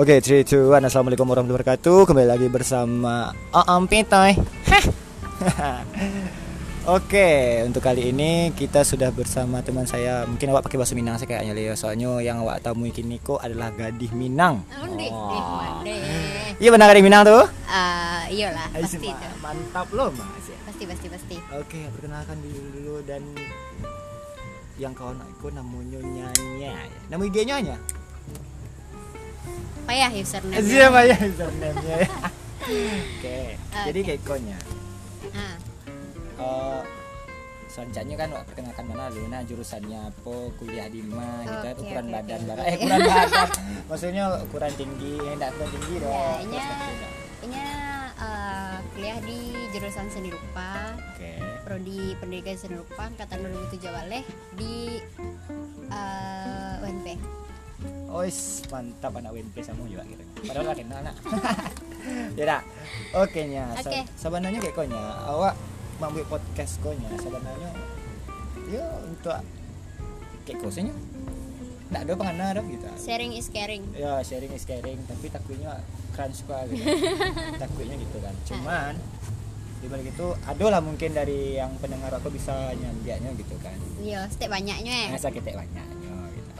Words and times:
Oke, 0.00 0.16
3, 0.16 0.48
2, 0.48 0.80
1 0.80 0.88
Assalamualaikum 0.88 1.28
warahmatullahi 1.28 1.60
wabarakatuh 1.60 2.08
Kembali 2.08 2.24
lagi 2.24 2.48
bersama 2.48 3.36
Oom 3.52 3.84
Pitoy 3.84 4.32
Oke, 6.96 7.60
untuk 7.68 7.84
kali 7.84 8.08
ini 8.08 8.48
kita 8.56 8.80
sudah 8.80 9.12
bersama 9.12 9.60
teman 9.60 9.84
saya 9.84 10.24
Mungkin 10.24 10.56
awak 10.56 10.64
pakai 10.64 10.80
bahasa 10.80 10.96
Minang 10.96 11.20
sih 11.20 11.28
kayaknya 11.28 11.52
Leo 11.52 11.76
Soalnya 11.76 12.16
yang 12.24 12.40
awak 12.40 12.64
tamu 12.64 12.88
kini 12.88 13.20
kok 13.20 13.44
adalah 13.44 13.76
gadis 13.76 14.08
Minang 14.16 14.64
Oh. 15.12 15.84
Iya 16.56 16.70
benar 16.72 16.96
gadis 16.96 17.04
Minang 17.04 17.28
tuh? 17.28 17.44
Ah, 17.68 18.24
iyalah, 18.32 18.72
pasti 18.72 19.04
itu. 19.04 19.26
Mantap 19.44 19.92
loh 19.92 20.16
mas 20.16 20.48
Pasti, 20.64 20.88
pasti, 20.88 21.06
pasti. 21.12 21.36
Oke, 21.60 21.92
perkenalkan 21.92 22.40
dulu 22.40 22.60
dulu 22.72 22.94
dan 23.04 23.20
yang 24.80 24.96
kawan 24.96 25.20
aku 25.20 25.52
namanya 25.52 26.00
Nyanya 26.00 26.88
Nama 27.12 27.20
IG-nya 27.20 27.60
Nyanya? 27.60 27.99
Payah 29.82 30.10
username. 30.12 30.62
Siapa 30.62 31.00
ya 31.02 31.16
username-nya 31.18 31.96
ya? 32.04 32.08
Oke, 32.60 33.38
jadi 33.82 33.98
Oke. 33.98 34.06
kayak 34.06 34.22
konya 34.22 34.58
Ah, 35.30 35.56
Eh, 36.36 36.80
selanjutnya 37.66 38.16
kan 38.16 38.28
perkenalkan 38.42 38.84
mana 38.84 39.06
lu 39.08 39.26
nah 39.26 39.40
jurusannya 39.40 39.98
apa 40.04 40.34
kuliah 40.56 40.86
di 40.86 41.02
mana 41.02 41.42
gitu 41.42 41.56
Oke, 41.60 41.70
ukuran 41.80 42.04
oke, 42.04 42.12
badan 42.12 42.40
barang 42.44 42.60
oke. 42.60 42.66
eh 42.66 42.76
ukuran 42.76 43.00
badan 43.00 43.48
maksudnya 43.88 44.24
ukuran 44.40 44.72
tinggi 44.74 45.12
eh 45.18 45.32
enggak 45.32 45.50
ukuran 45.52 45.70
tinggi 45.72 45.94
dong 45.96 46.10
Ya, 46.10 46.26
nanti 46.40 46.56
enggak. 46.88 47.12
ini 47.40 47.58
eh, 48.16 48.76
kuliah 48.90 49.18
di 49.20 49.38
jurusan 49.70 50.06
seni 50.08 50.28
rupa, 50.28 50.70
oke 51.08 51.30
prodi 51.62 52.00
pendidikan 52.16 52.56
seni 52.56 52.74
rupa 52.76 53.02
angkatan 53.06 53.38
2007 53.70 53.86
Waleh 53.88 54.22
di 54.54 54.98
eh, 55.88 56.74
UNP. 56.80 57.06
Ois 58.10 58.66
mantap 58.74 59.14
anak 59.14 59.30
WNP 59.30 59.62
sama 59.62 59.86
juga 59.86 60.02
gitu 60.02 60.22
padahal 60.50 60.74
gak 60.74 60.78
kenal 60.82 60.98
anak 60.98 61.16
ya 62.38 62.44
dah 62.56 62.62
oke 63.22 63.40
nya. 63.46 63.64
Oke. 63.76 64.00
sebenarnya 64.16 64.58
kayak 64.58 64.76
konya. 64.76 65.02
Awak 65.30 65.54
mau 66.00 66.10
buat 66.10 66.26
podcast 66.32 66.80
konya 66.80 67.10
sebenarnya 67.20 67.70
ya 68.70 68.86
untuk 69.04 69.36
kayak 70.46 70.58
kosnya. 70.62 70.94
Enggak 71.90 72.02
ada 72.06 72.12
pengenal 72.14 72.48
ada 72.54 72.62
gitu. 72.70 72.86
Sharing 73.02 73.32
is 73.34 73.50
caring. 73.50 73.82
ya 73.98 74.22
sharing 74.22 74.52
is 74.54 74.62
caring 74.62 74.98
tapi 75.10 75.26
takutnya 75.26 75.82
keren 76.14 76.32
suka 76.32 76.66
gitu. 76.70 76.82
Takutnya 77.62 77.94
gitu 77.98 78.18
kan. 78.22 78.34
Cuman 78.46 78.94
di 79.80 79.88
balik 79.88 80.12
itu 80.12 80.26
ada 80.44 80.64
lah 80.68 80.80
mungkin 80.84 81.10
dari 81.16 81.56
yang 81.56 81.72
pendengar 81.80 82.12
aku 82.14 82.30
bisa 82.30 82.72
nyambiaknya 82.76 83.32
gitu 83.36 83.56
kan. 83.64 83.74
Iya, 84.00 84.28
setiap 84.28 84.54
banyaknya. 84.54 85.08
Ya. 85.08 85.10
masa 85.12 85.32
kita 85.32 85.56
banyaknya 85.56 85.99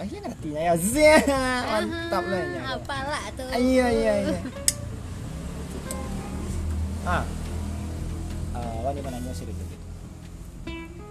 iya 0.05 0.19
ngertinya 0.25 0.61
ya 0.61 0.75
Zia, 0.81 1.17
mantap 1.69 2.25
lah 2.25 2.41
ya. 2.41 2.61
Ah, 2.65 2.77
Apalah 2.81 3.23
tuh. 3.37 3.49
Ah, 3.53 3.61
iya 3.61 3.87
iya 3.93 4.13
iya. 4.25 4.41
Ah. 7.05 7.25
Uh, 8.57 8.77
Wani 8.85 9.01
mau 9.01 9.13
nanya 9.13 9.33
sih 9.33 9.45
dulu 9.49 9.71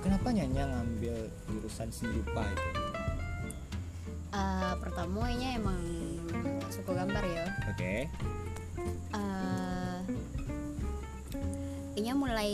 kenapa 0.09 0.33
nyanya 0.33 0.63
ngambil 0.65 1.15
jurusan 1.47 1.89
seni 1.93 2.17
rupa 2.23 2.41
itu? 2.49 2.69
Eh, 4.29 4.73
pertama 4.81 5.29
ini 5.29 5.57
emang 5.57 5.79
suku 6.73 6.91
gambar 6.93 7.23
ya. 7.25 7.45
oke. 7.69 7.93
Eh 9.13 9.97
Inya 11.99 12.13
mulai 12.15 12.53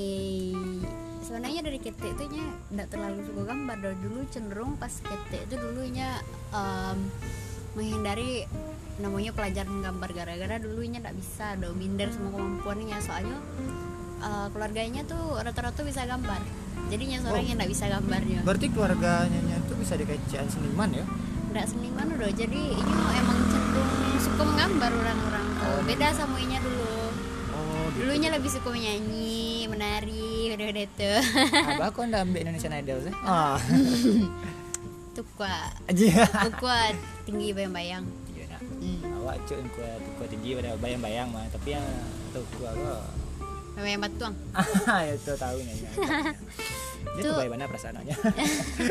sebenarnya 1.25 1.65
dari 1.65 1.79
ketek 1.81 2.13
itu 2.13 2.37
nya 2.37 2.45
tidak 2.69 2.87
terlalu 2.93 3.19
suka 3.25 3.41
gambar 3.49 3.77
dari 3.81 3.97
dulu 3.97 4.19
cenderung 4.29 4.77
pas 4.77 4.93
ketek 4.93 5.49
itu 5.49 5.55
dulunya 5.57 6.21
em, 6.53 6.97
menghindari 7.73 8.45
namanya 8.95 9.33
pelajaran 9.33 9.81
gambar. 9.81 10.09
Gara-gara 10.13 10.55
dulunya 10.55 11.01
tidak 11.01 11.17
bisa 11.17 11.57
ada 11.57 11.67
minder 11.73 12.07
sama 12.13 12.29
kemampuannya 12.31 12.97
soalnya 13.01 13.37
eh, 14.21 14.47
keluarganya 14.53 15.01
tuh 15.03 15.35
rata-rata 15.35 15.81
bisa 15.81 16.05
gambar. 16.05 16.39
Jadinya 16.85 17.17
seorang 17.17 17.41
Oh. 17.41 17.49
yang 17.49 17.57
tidak 17.57 17.71
bisa 17.73 17.85
gambarnya 17.89 18.39
berarti 18.45 18.67
keluarganya 18.69 19.57
tuh 19.65 19.75
bisa 19.81 19.97
dikaitkan 19.97 20.45
seniman 20.45 20.93
ya? 20.93 21.05
Tidak 21.49 21.65
seniman 21.65 22.07
udah 22.13 22.29
jadi 22.29 22.61
ini 22.77 22.93
emang 23.17 23.39
cenderung 23.49 23.91
suka 24.21 24.41
menggambar 24.45 24.91
orang-orang 24.93 25.45
tuh. 25.57 25.65
Oh. 25.65 25.81
beda 25.81 26.07
sama 26.13 26.37
dulu. 26.37 26.85
Oh 27.57 27.83
gitu. 27.89 28.05
Dulunya 28.05 28.29
lebih 28.29 28.49
suka 28.53 28.69
menyanyi 28.69 29.65
menari 29.65 30.24
udah-udah 30.55 30.85
tuh 30.95 31.19
abah 31.75 31.89
kok 31.91 32.03
ndak 32.07 32.21
ambil 32.25 32.39
Indonesian 32.47 32.73
Idol 32.79 32.99
sih? 33.03 33.13
Ah. 33.23 33.59
Tuh 35.15 35.25
kuat 35.39 35.71
tuh 35.87 36.53
kuat 36.59 36.95
tinggi 37.23 37.55
bayang-bayang. 37.55 38.03
Iya 38.35 38.43
nak. 38.51 38.61
Hmm. 38.63 38.99
awak 39.23 39.35
cuy 39.47 39.63
kuat 39.75 40.01
kuat 40.19 40.29
tinggi 40.31 40.49
pada 40.59 40.75
bayang-bayang 40.79 41.27
mah. 41.31 41.47
Tapi 41.51 41.75
yang 41.75 41.85
tuh 42.35 42.43
kuat 42.59 42.75
kok. 42.75 43.03
Bayang 43.75 44.07
batuang 44.07 44.31
ah 44.87 45.03
itu 45.03 45.35
tahu 45.35 45.59
nyanyi 45.59 45.83
dia 45.83 47.21
tuh 47.21 47.27
Tuh. 47.27 47.35
bagaimana 47.43 47.67
perasaannya 47.67 48.15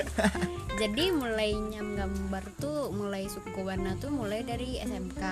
jadi 0.81 1.05
mulainya 1.17 1.81
gambar 1.81 2.45
tuh 2.61 2.93
mulai 2.93 3.25
suku 3.25 3.65
warna 3.65 3.97
tuh 3.97 4.13
mulai 4.13 4.45
dari 4.45 4.77
SMK 4.85 5.23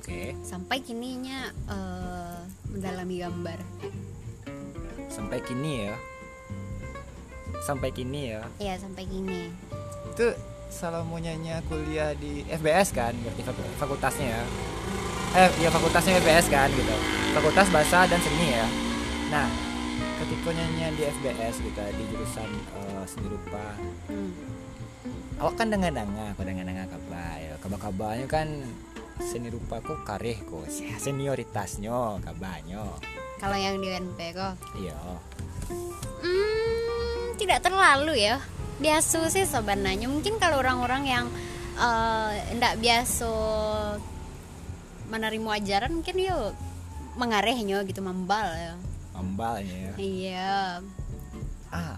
oke. 0.00 0.22
Sampai 0.40 0.80
kininya 0.80 1.52
eh, 1.68 2.40
mendalami 2.72 3.20
gambar 3.20 3.58
sampai 5.12 5.38
kini 5.38 5.86
ya. 5.86 5.94
Sampai 7.62 7.92
kini 7.92 8.32
ya. 8.32 8.42
Ya 8.58 8.74
sampai 8.74 9.04
kini. 9.04 9.52
Itu 10.08 10.32
Salamonanya 10.72 11.60
kuliah 11.68 12.16
di 12.16 12.48
FBS 12.48 12.96
kan 12.96 13.12
berarti 13.20 13.44
faku- 13.44 13.76
fakultasnya 13.76 14.24
ya. 14.32 14.42
Eh 15.36 15.50
ya 15.60 15.68
fakultasnya 15.68 16.16
FBS 16.16 16.48
kan 16.48 16.72
gitu. 16.72 16.96
Fakultas 17.36 17.68
bahasa 17.68 18.08
dan 18.08 18.16
seni 18.18 18.56
ya. 18.56 18.64
Nah 19.28 19.52
ketika 20.16 20.48
nyanyi 20.48 20.96
di 20.96 21.04
FBS 21.04 21.60
gitu 21.60 21.76
di 21.76 22.02
jurusan 22.08 22.48
eh, 22.48 23.04
seni 23.04 23.28
rupa. 23.28 23.76
Hmm. 24.08 24.32
awak 25.42 25.58
kan 25.58 25.74
dengan 25.74 25.90
danga 25.90 26.30
kau 26.38 26.46
dengan 26.46 26.70
danga 26.70 26.86
kabar 26.86 27.34
ya 27.36 27.58
kabar 27.58 27.78
kabarnya 27.82 28.26
kan 28.30 28.46
seni 29.18 29.50
rupa 29.50 29.82
kok 29.82 30.06
kareh 30.06 30.38
kok 30.38 30.70
senioritasnya 31.02 32.22
kabarnya 32.22 32.78
kalau 33.42 33.58
yang 33.58 33.74
di 33.76 33.90
UNP 33.90 34.18
kok 34.32 34.54
iya 34.78 34.94
Hmm, 36.22 37.34
tidak 37.34 37.58
terlalu 37.60 38.14
ya. 38.22 38.38
Biasa 38.78 39.26
sih 39.26 39.42
sebenarnya. 39.42 40.06
Mungkin 40.06 40.38
kalau 40.38 40.62
orang-orang 40.62 41.02
yang 41.02 41.26
tidak 42.52 42.78
biasa 42.78 43.26
menerima 45.08 45.50
ajaran 45.58 45.92
mungkin 45.92 46.16
yuk 46.16 46.54
mengarehnya 47.14 47.82
gitu 47.82 48.00
membal 48.00 48.46
ya. 48.48 48.74
mambalnya 49.12 49.76
ya 49.76 49.92
Iya. 49.98 50.60
ah 51.68 51.96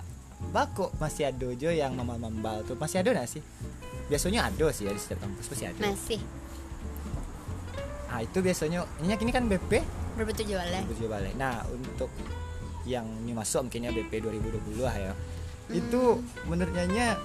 bako 0.51 0.91
masih 0.97 1.29
ada 1.29 1.49
jo 1.55 1.71
yang 1.71 1.95
mama 1.95 2.15
mambal 2.17 2.63
tuh 2.63 2.75
masih 2.75 3.03
ada 3.03 3.15
nggak 3.15 3.29
sih 3.29 3.43
biasanya 4.07 4.51
ada 4.51 4.67
sih 4.71 4.87
ya 4.87 4.93
di 4.93 4.99
setiap 4.99 5.23
kampus 5.23 5.47
pasti 5.47 5.65
ada 5.65 5.79
Masih 5.79 6.19
ah 8.07 8.19
itu 8.19 8.39
biasanya 8.39 8.83
ini 8.99 9.31
kan 9.31 9.47
BP 9.47 9.79
berbetul 10.15 10.47
jual 10.49 10.63
ya. 10.65 10.81
Baju 10.81 11.07
balik 11.09 11.35
nah 11.35 11.61
untuk 11.67 12.11
yang 12.85 13.07
ini 13.21 13.33
masuk 13.33 13.65
mungkinnya 13.65 13.91
BP 13.91 14.13
2020 14.21 14.81
lah 14.81 14.97
ya 14.97 15.15
Hmm. 15.65 15.81
itu 15.81 16.21
menurut 16.45 16.77
Nyanya 16.77 17.17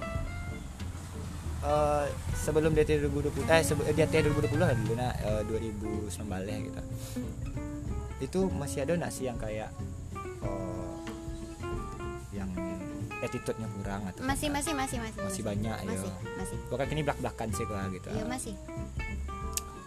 eh, 1.60 2.06
sebelum 2.34 2.72
DT 2.72 3.04
2020 3.04 3.52
eh 3.52 3.60
sebelum 3.60 3.92
DT 3.92 4.14
2020 4.32 4.56
lah 4.56 4.72
dulu 4.72 4.94
nah 4.96 5.12
eh, 5.12 5.44
2019 5.44 6.08
gitu 6.72 6.82
itu 8.20 8.40
masih 8.50 8.88
ada 8.88 8.96
nggak 8.96 9.12
sih 9.12 9.28
yang 9.28 9.36
kayak 9.36 9.68
eh, 10.40 10.96
yang 12.32 12.48
attitude-nya 13.20 13.68
kurang 13.76 14.08
atau 14.08 14.24
Masih 14.24 14.48
apa? 14.48 14.64
masih 14.64 14.74
masih 14.80 14.98
masih. 15.04 15.20
Masih 15.20 15.44
banyak, 15.44 15.76
ya. 15.76 15.88
Masih, 15.92 16.12
masih. 16.40 16.58
Bahkan 16.72 16.88
ini 16.88 17.02
belak-belakan 17.04 17.48
sih 17.52 17.68
lah 17.68 17.86
gitu 17.92 18.08
Iya 18.16 18.24
masih. 18.24 18.56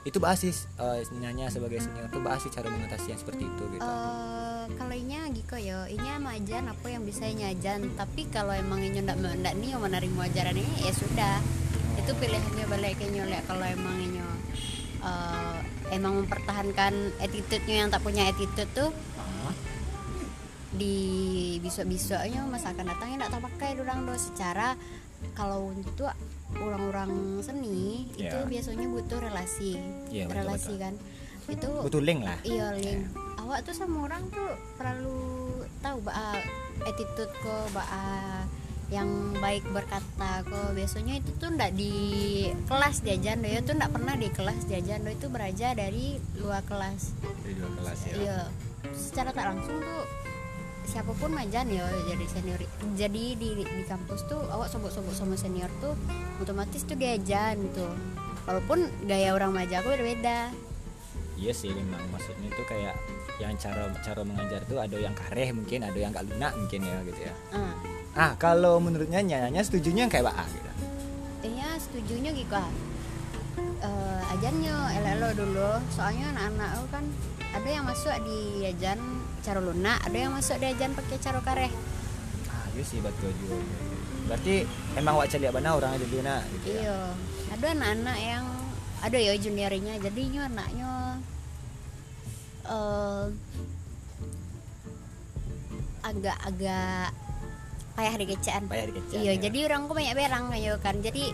Itu 0.02 0.18
basis 0.18 0.66
eh, 0.82 1.06
Nyanya 1.14 1.46
sebagai 1.46 1.78
senior 1.78 2.10
tuh 2.10 2.22
basis 2.22 2.50
cara 2.50 2.66
mengatasi 2.66 3.14
yang 3.14 3.20
seperti 3.20 3.46
itu 3.46 3.62
gitu 3.76 3.82
Eh, 3.82 4.64
kalau 4.78 4.94
inya 4.94 5.26
gitu 5.34 5.54
ya, 5.58 5.90
inya 5.90 6.22
majan 6.22 6.70
apa 6.70 6.86
yang 6.86 7.02
bisa 7.02 7.26
nyajan. 7.26 7.90
Tapi 7.98 8.30
kalau 8.30 8.54
emang 8.54 8.78
inya 8.78 9.10
ndak 9.10 9.42
ndak 9.42 9.54
nih 9.58 9.74
yang 9.74 9.82
menerima 9.82 10.20
ajaran 10.30 10.54
ini 10.54 10.74
ya 10.86 10.92
sudah. 10.94 11.36
Itu 11.98 12.14
pilihannya 12.18 12.66
balik 12.70 13.02
ke 13.02 13.10
nyolek 13.10 13.42
kalau 13.46 13.66
emang 13.66 13.96
inya 13.98 14.26
eh, 15.02 15.56
emang 15.94 16.22
mempertahankan 16.22 17.18
attitude-nya 17.18 17.86
yang 17.86 17.88
tak 17.90 18.02
punya 18.06 18.30
attitude 18.30 18.70
tuh 18.74 18.90
di 20.72 21.60
bisa-bisanya 21.60 22.48
masa 22.48 22.72
akan 22.72 22.96
datangnya 22.96 23.28
ndak 23.28 23.32
terpakai 23.36 23.76
orang 23.76 24.08
do 24.08 24.16
secara 24.16 24.72
kalau 25.32 25.70
untuk 25.70 26.10
orang-orang 26.52 27.10
seni 27.40 28.06
itu 28.12 28.28
Ya. 28.28 28.44
biasanya 28.44 28.86
butuh 28.86 29.18
relasi. 29.18 29.80
Iya, 30.12 30.28
betul, 30.28 30.38
relasi 30.44 30.72
kan? 30.76 30.94
Itu 31.48 31.68
butuh 31.82 32.02
link 32.02 32.20
lah. 32.22 32.38
iya 32.44 32.70
link. 32.72 33.08
Awak 33.40 33.66
tuh 33.66 33.74
sama 33.74 34.06
orang 34.06 34.22
tuh 34.30 34.46
perlu 34.76 35.50
tahu 35.80 35.98
bah 36.06 36.38
attitude 36.86 37.32
ko 37.42 37.54
bah 37.74 38.46
yang 38.92 39.08
baik 39.40 39.64
berkata 39.72 40.44
kok. 40.44 40.70
Biasanya 40.76 41.18
itu 41.18 41.32
tuh 41.40 41.50
ndak 41.50 41.72
di 41.74 41.94
kelas 42.68 43.00
jajan 43.02 43.40
do 43.40 43.48
ya 43.48 43.60
tuh 43.64 43.74
ndak 43.74 43.90
pernah 43.90 44.14
di 44.14 44.28
kelas 44.28 44.68
jajan 44.68 45.02
do 45.02 45.10
itu 45.10 45.26
beraja 45.32 45.72
dari 45.72 46.20
luar 46.38 46.62
kelas. 46.62 47.16
Dari 47.42 47.54
dua 47.56 47.70
kelas 47.80 47.98
ya. 48.06 48.14
iya. 48.20 48.38
Secara 48.92 49.32
tak 49.32 49.48
langsung 49.48 49.80
tuh 49.80 50.02
siapa 50.82 51.12
pun 51.14 51.30
majan 51.30 51.70
ya 51.70 51.86
jadi 52.10 52.24
senior 52.26 52.60
jadi 52.98 53.24
di 53.38 53.48
di 53.62 53.84
kampus 53.86 54.26
tuh 54.26 54.42
awak 54.50 54.68
sobok-sobok 54.68 55.14
sama 55.14 55.34
senior 55.38 55.70
tuh 55.78 55.94
otomatis 56.42 56.82
tuh 56.82 56.98
diajan 56.98 57.58
tuh 57.72 57.90
walaupun 58.44 58.90
gaya 59.06 59.32
orang 59.34 59.54
maja 59.54 59.78
aku 59.80 59.94
berbeda 59.94 60.50
Iya 61.42 61.50
sih 61.50 61.74
memang 61.74 61.98
maksudnya 62.14 62.54
itu 62.54 62.62
kayak 62.70 62.94
yang 63.42 63.58
cara 63.58 63.90
cara 63.98 64.22
mengajar 64.22 64.62
tuh 64.62 64.78
ada 64.78 64.94
yang 64.94 65.10
kareh 65.10 65.50
mungkin, 65.50 65.82
ada 65.82 65.98
yang 65.98 66.14
gak 66.14 66.22
lunak 66.30 66.54
mungkin 66.54 66.86
ya 66.86 66.96
gitu 67.02 67.20
ya. 67.26 67.34
ah 67.50 67.74
Ah, 68.14 68.32
kalau 68.38 68.78
menurutnya 68.78 69.18
nyanya 69.26 69.58
setujunya 69.64 70.06
yang 70.06 70.12
kayak 70.12 70.30
apa 70.30 70.46
gitu. 70.54 70.70
Iya 71.50 71.74
setujunya 71.82 72.30
gitu 72.30 72.54
ah. 72.54 72.70
Eh, 73.82 74.20
ajannya 74.38 74.74
elelo 75.02 75.34
dulu 75.34 75.70
soalnya 75.90 76.30
anak-anak 76.30 76.68
aku 76.78 76.86
kan 76.94 77.04
ada 77.50 77.68
yang 77.68 77.84
masuk 77.90 78.14
di 78.22 78.62
ajan 78.70 79.00
cara 79.42 79.58
lunak 79.58 79.98
ada 80.06 80.16
yang 80.16 80.32
masuk 80.32 80.56
di 80.56 80.66
ajan 80.70 80.94
pakai 80.94 81.18
cara 81.18 81.38
kareh 81.42 81.72
Ah, 82.48 82.66
iya 82.72 82.84
sih 82.84 83.00
betul 83.00 83.32
juga. 83.42 83.58
Berarti 84.28 84.62
emang 84.94 85.18
wak 85.18 85.28
celiak 85.28 85.50
bana 85.50 85.74
orang 85.74 85.98
dulu 85.98 86.22
nak 86.22 86.46
gitu 86.54 86.66
ya. 86.70 86.78
iya 86.78 86.98
ada 87.50 87.66
anak-anak 87.74 88.18
yang 88.22 88.44
ada 89.02 89.18
ya 89.18 89.32
juniornya 89.34 89.94
jadinya 89.98 90.42
anaknya 90.46 90.90
eh 92.62 93.24
agak-agak 96.02 97.10
payah 97.94 98.14
dikecean 98.18 98.62
Payah 98.66 98.86
iya 99.14 99.32
ya. 99.38 99.42
jadi 99.48 99.58
orang 99.70 99.86
kok 99.86 99.94
banyak 99.96 100.14
berang 100.18 100.46
ayo 100.54 100.74
kan 100.82 100.98
jadi 100.98 101.30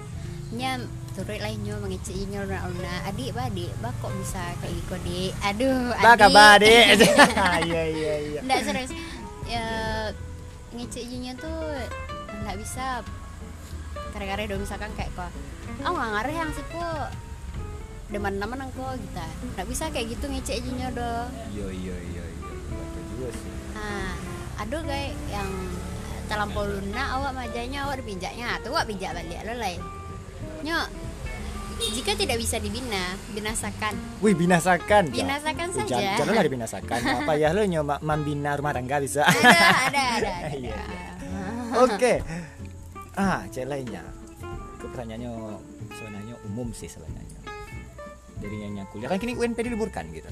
nya 0.52 0.80
turut 1.18 1.42
lainnya 1.42 1.74
mengeceinya 1.82 2.46
luna 2.46 2.94
adik 3.10 3.34
ba 3.34 3.50
adik? 3.50 3.74
Ba 3.82 3.90
kok 3.98 4.14
bisa 4.22 4.54
kayak 4.62 4.70
gitu 4.78 4.92
adik? 4.94 5.30
Aduh 5.42 5.90
Ba 5.98 6.10
adik. 6.14 6.20
kabar 6.22 6.54
deh. 6.62 6.84
Iya 7.66 7.82
iya 7.90 8.14
iya. 8.22 8.40
Nggak 8.46 8.60
serius. 8.62 8.92
Ya 9.50 9.66
ngeceinya 10.70 11.34
tuh 11.34 11.58
nggak 12.46 12.56
bisa. 12.62 13.02
Karya-karya 14.14 14.46
dong 14.46 14.62
misalkan 14.62 14.94
kayak 14.94 15.10
kok 15.18 15.30
oh 15.82 15.90
nggak 15.90 16.10
ngareh 16.14 16.34
yang 16.38 16.50
sih 16.54 16.64
kok 16.70 17.10
demen 18.14 18.38
teman 18.38 18.62
aku 18.62 18.86
gitu. 19.02 19.26
Nggak 19.58 19.66
bisa 19.66 19.84
kayak 19.90 20.06
gitu 20.14 20.24
ngeceinya 20.30 20.94
do. 20.94 21.14
Iya 21.50 21.66
iya 21.74 21.96
iya 21.98 22.24
iya. 22.30 22.50
Juga 23.10 23.28
sih. 23.34 23.50
nah 23.74 24.14
aduh 24.58 24.82
guys 24.86 25.14
yang 25.30 25.50
terlampau 26.26 26.66
lunak 26.66 27.08
awak 27.14 27.32
majanya 27.34 27.86
awak 27.86 28.02
dipijaknya 28.02 28.58
tuh 28.62 28.70
awak 28.74 28.86
pijak 28.90 29.14
balik 29.16 29.38
lo 29.46 29.54
lain 29.54 29.80
nyok 30.66 30.86
jika 31.78 32.12
tidak 32.12 32.36
bisa 32.36 32.58
dibina 32.58 33.14
binasakan 33.30 33.94
Wih 34.18 34.34
binasakan. 34.34 35.08
Binasakan 35.08 35.68
Wih, 35.68 35.76
saja 35.78 36.18
Jangan, 36.18 36.34
lah 36.34 36.44
dibinasakan. 36.44 36.98
Apa 37.22 37.32
ya 37.34 37.50
lo 37.50 37.62
nyoba 37.62 38.02
membina 38.02 38.54
rumah 38.54 38.74
tangga 38.74 38.98
bisa. 38.98 39.22
ada 39.22 39.38
ada 39.86 40.02
ada, 40.18 40.30
ada. 40.42 40.48
Iya, 40.58 40.74
Oke. 41.84 42.12
Ah, 43.14 43.46
cek 43.46 43.64
lainnya. 43.64 44.02
Ke 44.74 44.86
pertanyaannya 44.86 45.30
sebenarnya 45.90 46.34
umum 46.44 46.70
sih 46.70 46.86
sebenarnya. 46.86 47.38
Dari 48.36 48.54
nyanyi 48.56 48.82
kuliah 48.88 49.08
kan 49.08 49.18
kini 49.18 49.34
UNP 49.34 49.58
diliburkan 49.58 50.06
gitu. 50.10 50.30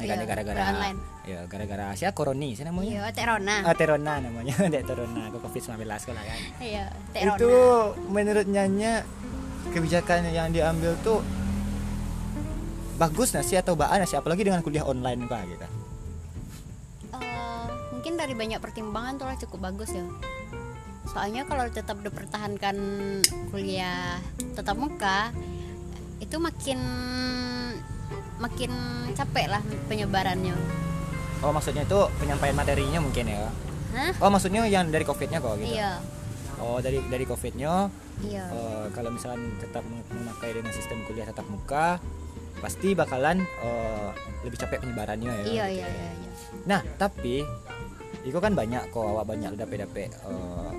Iya, 0.00 0.18
gara-gara 0.24 0.58
online. 0.66 0.98
ya 1.22 1.46
gara-gara 1.46 1.94
Asia 1.94 2.10
koroni 2.10 2.52
sih 2.52 2.66
namanya. 2.66 2.90
iya 2.90 3.02
terona 3.14 3.62
Ah, 3.62 3.70
Terona 3.70 4.18
namanya, 4.18 4.50
Dek 4.66 4.82
Terona, 4.82 5.30
Covid-19 5.30 5.78
kan 5.78 6.12
lah 6.12 6.24
kan. 6.26 6.38
iya 6.58 6.84
terona 7.14 7.38
Itu 7.38 7.52
menurut 8.10 8.46
Nyanya 8.50 9.06
kebijakan 9.72 10.28
yang 10.28 10.52
diambil 10.52 10.94
tuh 11.00 11.24
bagus 13.00 13.32
nggak 13.32 13.46
sih 13.48 13.56
atau 13.58 13.74
baan 13.74 14.04
sih 14.04 14.20
apalagi 14.20 14.44
dengan 14.46 14.60
kuliah 14.62 14.84
online 14.84 15.26
pak 15.26 15.42
gitu. 15.48 15.66
Eh, 17.16 17.66
mungkin 17.96 18.12
dari 18.20 18.36
banyak 18.36 18.60
pertimbangan 18.60 19.18
tuh 19.18 19.26
lah 19.26 19.36
cukup 19.40 19.72
bagus 19.72 19.90
ya 19.96 20.04
soalnya 21.02 21.42
kalau 21.44 21.66
tetap 21.66 21.98
dipertahankan 21.98 22.76
kuliah 23.50 24.22
tetap 24.54 24.78
muka 24.78 25.34
itu 26.22 26.38
makin 26.38 26.78
makin 28.38 28.72
capek 29.18 29.50
lah 29.50 29.62
penyebarannya 29.90 30.54
Oh 31.42 31.50
maksudnya 31.50 31.82
itu 31.82 31.98
penyampaian 32.22 32.54
materinya 32.54 33.02
mungkin 33.02 33.26
ya. 33.26 33.50
Hah? 33.98 34.14
Oh 34.22 34.30
maksudnya 34.30 34.62
yang 34.70 34.94
dari 34.94 35.02
covidnya 35.02 35.42
kok 35.42 35.58
gitu. 35.58 35.74
iya 35.74 35.98
Oh 36.62 36.78
dari 36.78 37.02
dari 37.10 37.26
covidnya 37.26 37.90
iya 38.20 38.44
eh, 38.46 38.86
kalau 38.92 39.10
misalnya 39.10 39.48
tetap 39.58 39.82
mem- 39.82 40.04
memakai 40.12 40.52
dengan 40.52 40.70
sistem 40.70 41.00
kuliah 41.04 41.24
tatap 41.24 41.48
muka 41.48 41.96
pasti 42.58 42.92
bakalan 42.92 43.42
eh, 43.42 44.10
lebih 44.42 44.58
capek 44.58 44.78
penyebarannya 44.80 45.32
ya. 45.32 45.44
iya 45.44 45.64
gitu 45.66 45.78
iya 45.80 45.86
ya. 45.86 45.88
iya 45.88 46.10
iya. 46.14 46.30
Nah 46.68 46.80
tapi 46.96 47.42
itu 48.22 48.38
kan 48.38 48.54
banyak 48.54 48.86
kok 48.88 49.02
awak 49.02 49.26
banyak 49.26 49.50
dape-dape 49.56 50.06
eh, 50.06 50.70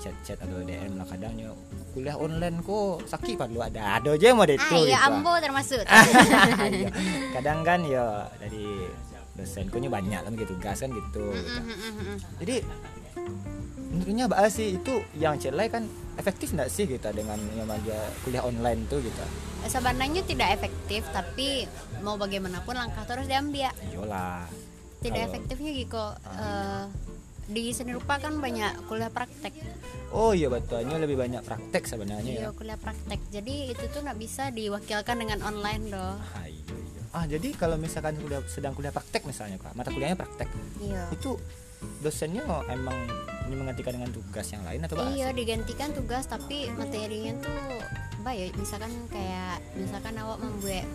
chat-chat 0.00 0.36
atau 0.36 0.60
DM 0.60 0.96
lah 0.96 1.04
kadangnya 1.04 1.52
kuliah 1.90 2.16
online 2.16 2.60
kok 2.60 3.04
sakit 3.04 3.36
padahal 3.36 3.68
ada 3.68 3.82
ada 3.98 4.08
aja 4.14 4.24
yang 4.30 4.38
mau 4.38 4.46
itu 4.46 4.56
ah 4.56 4.78
iya 4.78 4.96
gitu. 4.96 5.08
ambo 5.08 5.32
termasuk 5.36 5.82
Iya. 6.70 6.88
kadang 7.34 7.60
kan 7.62 7.80
ya 7.82 8.24
dari 8.38 8.86
dosenku 9.34 9.76
nya 9.76 9.88
banyak 9.88 10.20
lah 10.20 10.30
gitu 10.30 10.54
tugas 10.54 10.76
kan 10.78 10.88
gitu, 10.88 11.24
gitu. 11.32 11.60
jadi 12.38 12.56
menurutnya 13.90 14.24
apa 14.28 14.46
sih 14.46 14.76
itu 14.76 14.94
yang 15.16 15.34
celai 15.36 15.66
kan 15.66 15.84
efektif 16.20 16.52
nggak 16.52 16.70
sih 16.70 16.84
kita 16.84 17.10
dengan 17.16 17.40
yang 17.56 17.66
kuliah 18.22 18.44
online 18.44 18.84
tuh 18.86 19.00
gitu? 19.00 19.24
Sebenarnya 19.66 20.22
tidak 20.24 20.48
efektif 20.60 21.02
tapi 21.12 21.64
mau 22.04 22.20
bagaimanapun 22.20 22.76
langkah 22.76 23.04
terus 23.08 23.24
diambil. 23.24 23.72
Iyalah. 23.92 24.44
Tidak 25.00 25.16
Kalau- 25.16 25.28
efektifnya 25.32 25.70
gitu 25.72 26.04
eh, 26.36 26.84
di 27.50 27.74
seni 27.74 27.96
rupa 27.96 28.20
kan 28.22 28.38
banyak 28.38 28.86
kuliah 28.86 29.10
praktek. 29.10 29.56
Oh 30.14 30.30
iya 30.36 30.46
betulnya 30.50 30.98
lebih 31.02 31.18
banyak 31.18 31.42
praktek 31.42 31.82
sebenarnya 31.88 32.30
ya. 32.30 32.40
Iya 32.46 32.50
kuliah 32.54 32.78
praktek. 32.78 33.20
Jadi 33.32 33.74
itu 33.74 33.84
tuh 33.90 34.04
nggak 34.04 34.18
bisa 34.20 34.54
diwakilkan 34.54 35.16
dengan 35.18 35.38
online 35.42 35.84
doh 35.90 36.14
ah, 36.18 36.46
iya, 36.46 36.62
iya. 36.62 37.02
ah 37.10 37.24
jadi 37.26 37.48
kalau 37.58 37.74
misalkan 37.74 38.14
kuliah, 38.22 38.38
sedang 38.46 38.70
kuliah 38.76 38.94
praktek 38.94 39.26
misalnya 39.26 39.58
pak 39.58 39.74
mata 39.74 39.90
kuliahnya 39.90 40.18
praktek. 40.18 40.48
Iya. 40.78 41.10
Itu 41.10 41.40
dosennya 42.04 42.44
emang 42.68 42.96
ini 43.50 43.58
menggantikan 43.58 43.98
dengan 43.98 44.10
tugas 44.14 44.46
yang 44.48 44.62
lain 44.62 44.80
atau 44.86 44.94
apa 44.94 45.10
iya 45.10 45.34
digantikan 45.34 45.90
tugas 45.90 46.24
tapi 46.24 46.70
materinya 46.70 47.34
tuh 47.42 47.58
baik 48.22 48.54
misalkan 48.54 48.94
kayak 49.10 49.58
misalkan 49.74 50.14
awak 50.16 50.38
membuat 50.38 50.86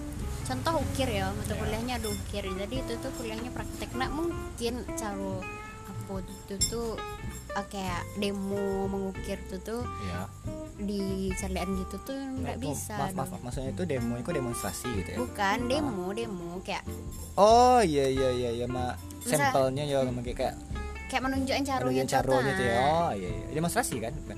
contoh 0.45 0.77
ukir 0.79 1.09
ya 1.09 1.33
mata 1.33 1.51
Ya. 1.51 1.59
kuliahnya 1.59 1.93
ada 1.99 2.07
ukir 2.07 2.43
jadi 2.45 2.75
itu 2.79 2.93
tuh 3.01 3.11
kuliahnya 3.17 3.49
praktek. 3.49 3.89
Nah 3.97 4.13
mungkin 4.13 4.85
cara 4.93 5.41
apa 5.89 6.21
itu 6.21 6.55
tuh 6.69 6.93
ah, 7.57 7.65
kayak 7.65 8.05
demo 8.21 8.85
mengukir 8.85 9.41
tuh 9.49 9.57
tuh 9.65 9.81
ya 10.05 10.29
di 10.77 11.33
carian 11.33 11.65
gitu 11.81 11.97
tuh 12.05 12.13
nggak 12.13 12.61
Oh, 12.61 12.61
bisa. 12.61 12.93
maaf, 12.93 13.13
maaf, 13.17 13.29
maaf. 13.33 13.41
maksudnya 13.41 13.73
itu 13.73 13.83
demo 13.89 14.13
itu 14.21 14.29
demonstrasi 14.29 14.87
gitu 15.01 15.09
ya? 15.15 15.17
Bukan 15.17 15.57
demo 15.65 16.05
demo 16.13 16.61
kayak 16.61 16.85
oh 17.41 17.81
iya 17.81 18.05
iya 18.05 18.29
iya 18.29 18.49
iya 18.53 18.65
mak 18.69 19.01
sampelnya 19.25 19.81
ya 19.89 20.05
kayak 20.05 20.53
kayak 21.05 21.23
menunjukkan 21.23 21.63
caranya 21.63 21.87
Bagian 21.87 22.07
caronya 22.07 22.51
tuh 22.53 22.65
ya. 22.65 22.77
Oh 22.81 23.11
iya 23.11 23.29
iya. 23.31 23.45
Demonstrasi 23.51 23.95
kan? 23.99 24.13
Bukan. 24.15 24.37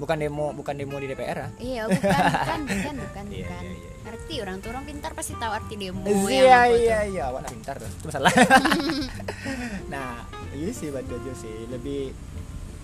Bukan 0.00 0.16
demo, 0.16 0.46
bukan 0.50 0.74
demo 0.74 0.96
di 0.96 1.06
DPR 1.06 1.38
ah. 1.38 1.50
Iya, 1.56 1.84
bukan, 1.84 2.00
bukan, 2.00 2.60
bukan, 2.64 2.94
bukan, 3.04 3.24
Iya, 3.28 3.44
bukan. 3.44 3.62
iya, 3.62 3.76
iya. 3.76 3.90
Arti 4.02 4.34
orang 4.40 4.56
tuh 4.58 4.68
orang 4.70 4.84
pintar 4.84 5.12
pasti 5.12 5.36
tahu 5.36 5.52
arti 5.52 5.74
demo 5.76 6.00
Iya 6.02 6.16
tuh. 6.16 6.28
iya 6.74 6.98
iya, 7.04 7.22
awak 7.28 7.42
pintar 7.46 7.76
tuh. 7.76 7.90
Itu 7.90 8.04
masalah. 8.08 8.32
nah, 9.92 10.24
iya 10.52 10.70
sih 10.70 10.88
buat 10.88 11.04
Jojo 11.04 11.32
sih 11.34 11.68
lebih 11.68 12.16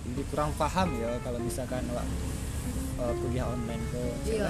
lebih 0.07 0.23
kurang 0.29 0.53
paham 0.55 0.93
ya 0.95 1.17
kalau 1.19 1.41
misalkan 1.41 1.81
awak 1.89 2.05
eh, 2.97 3.13
kuliah 3.17 3.45
online 3.45 3.83
ke 3.89 4.01
Iya. 4.29 4.47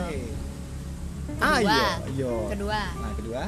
Ah 1.39 1.59
iya, 1.59 1.88
iya. 2.09 2.31
Kedua, 2.47 2.81
Nah, 2.93 3.12
kedua, 3.15 3.41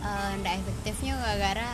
eh, 0.00 0.30
ndak 0.38 0.54
efektifnya 0.56 1.14
gara-gara 1.18 1.70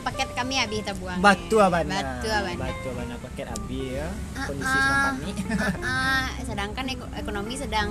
paket 0.00 0.28
kami 0.32 0.54
habis 0.56 0.80
kita 0.80 0.92
buang. 0.96 1.18
batu 1.20 1.56
abana. 1.58 1.94
Batu 1.94 2.28
abana. 2.28 2.58
Batu 2.58 2.86
abana 2.88 3.14
paket 3.20 3.46
abi 3.46 3.80
ya. 3.94 4.08
Ah, 4.32 4.44
Kondisi 4.44 4.66
ah. 4.66 4.76
sedang 4.76 5.00
panik. 5.06 5.36
Ah, 5.80 6.26
sedangkan 6.42 6.84
eko- 6.88 7.12
ekonomi 7.14 7.54
sedang 7.54 7.90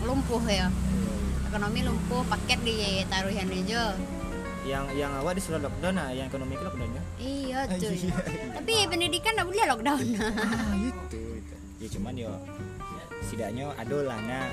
lumpuh 0.00 0.42
ya. 0.44 0.68
Ekonomi 1.46 1.80
lumpuh, 1.82 2.22
paket 2.26 2.58
ditaruhan 2.60 3.48
aja. 3.48 3.94
yang 4.60 4.84
yang 4.92 5.08
awak 5.16 5.34
disuruh 5.34 5.56
lockdown 5.56 5.96
nah, 5.96 6.12
yang 6.12 6.28
ekonomi 6.28 6.52
itu 6.52 6.62
lockdown 6.62 6.92
ya. 6.92 7.02
Iya 7.16 7.58
tuh. 7.74 7.90
Iya, 7.90 8.14
Tapi 8.60 8.72
pendidikan 8.86 9.32
nggak 9.32 9.48
boleh 9.48 9.64
lockdown. 9.66 10.00
ah 10.20 10.74
itu, 10.76 11.20
itu. 11.40 11.54
ya 11.80 11.88
cuman 11.90 12.12
yo 12.14 12.30
setidaknya 13.24 13.72
ada 13.72 13.98
lah 14.04 14.18
nah 14.20 14.46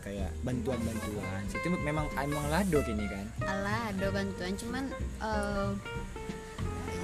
kayak 0.00 0.30
bantuan-bantuan. 0.42 1.40
Itu 1.48 1.68
memang 1.80 2.06
emang 2.16 2.46
lado 2.48 2.78
kini 2.84 3.06
kan? 3.06 3.26
Alah, 3.44 3.92
ada 3.92 4.06
bantuan 4.10 4.52
cuman 4.56 4.84
eh, 5.20 5.70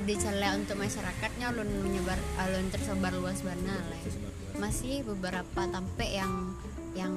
dicela 0.07 0.55
untuk 0.55 0.79
masyarakatnya 0.79 1.51
ulun 1.51 1.71
menyebar 1.83 2.19
ulun 2.47 2.67
tersebar 2.71 3.11
luas 3.19 3.43
bana 3.43 3.75
lah 3.75 3.99
ya. 3.99 4.15
masih 4.57 5.03
beberapa 5.03 5.67
tampe 5.69 6.07
yang 6.07 6.55
yang 6.97 7.13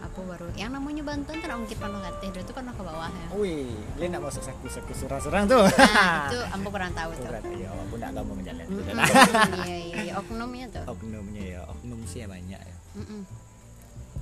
apa 0.00 0.18
baru? 0.26 0.48
Yang 0.58 0.70
namanya 0.74 1.02
kan 1.06 1.22
mungkin 1.54 1.76
pernah 1.78 2.00
kateh 2.02 2.28
itu 2.34 2.52
kan 2.56 2.66
ke 2.66 2.82
bawah 2.82 3.06
ya? 3.06 3.26
Wih, 3.36 3.70
dia 3.94 4.06
nak 4.10 4.26
masuk 4.26 4.42
saku 4.42 4.66
saku 4.66 4.90
surang-surang 4.96 5.46
tuh. 5.46 5.62
nah 5.78 6.26
itu 6.26 6.40
ambo 6.50 6.68
kurang 6.74 6.90
tahu 6.96 7.14
Tuh. 7.14 7.30
berarti 7.30 7.54
ya, 7.62 7.68
aku 7.70 7.94
nak 8.02 8.10
kamu 8.18 8.32
menjalan. 8.34 8.66
Iya 9.68 9.78
iya 9.78 9.96
iya. 10.10 10.12
Oknumnya 10.18 10.66
tuh. 10.72 10.84
Oknumnya 10.90 11.44
ya, 11.46 11.60
oknum 11.70 12.00
sih 12.10 12.24
ya 12.24 12.26
banyak 12.26 12.58
ya. 12.58 12.76
Mm-mm. 12.98 13.22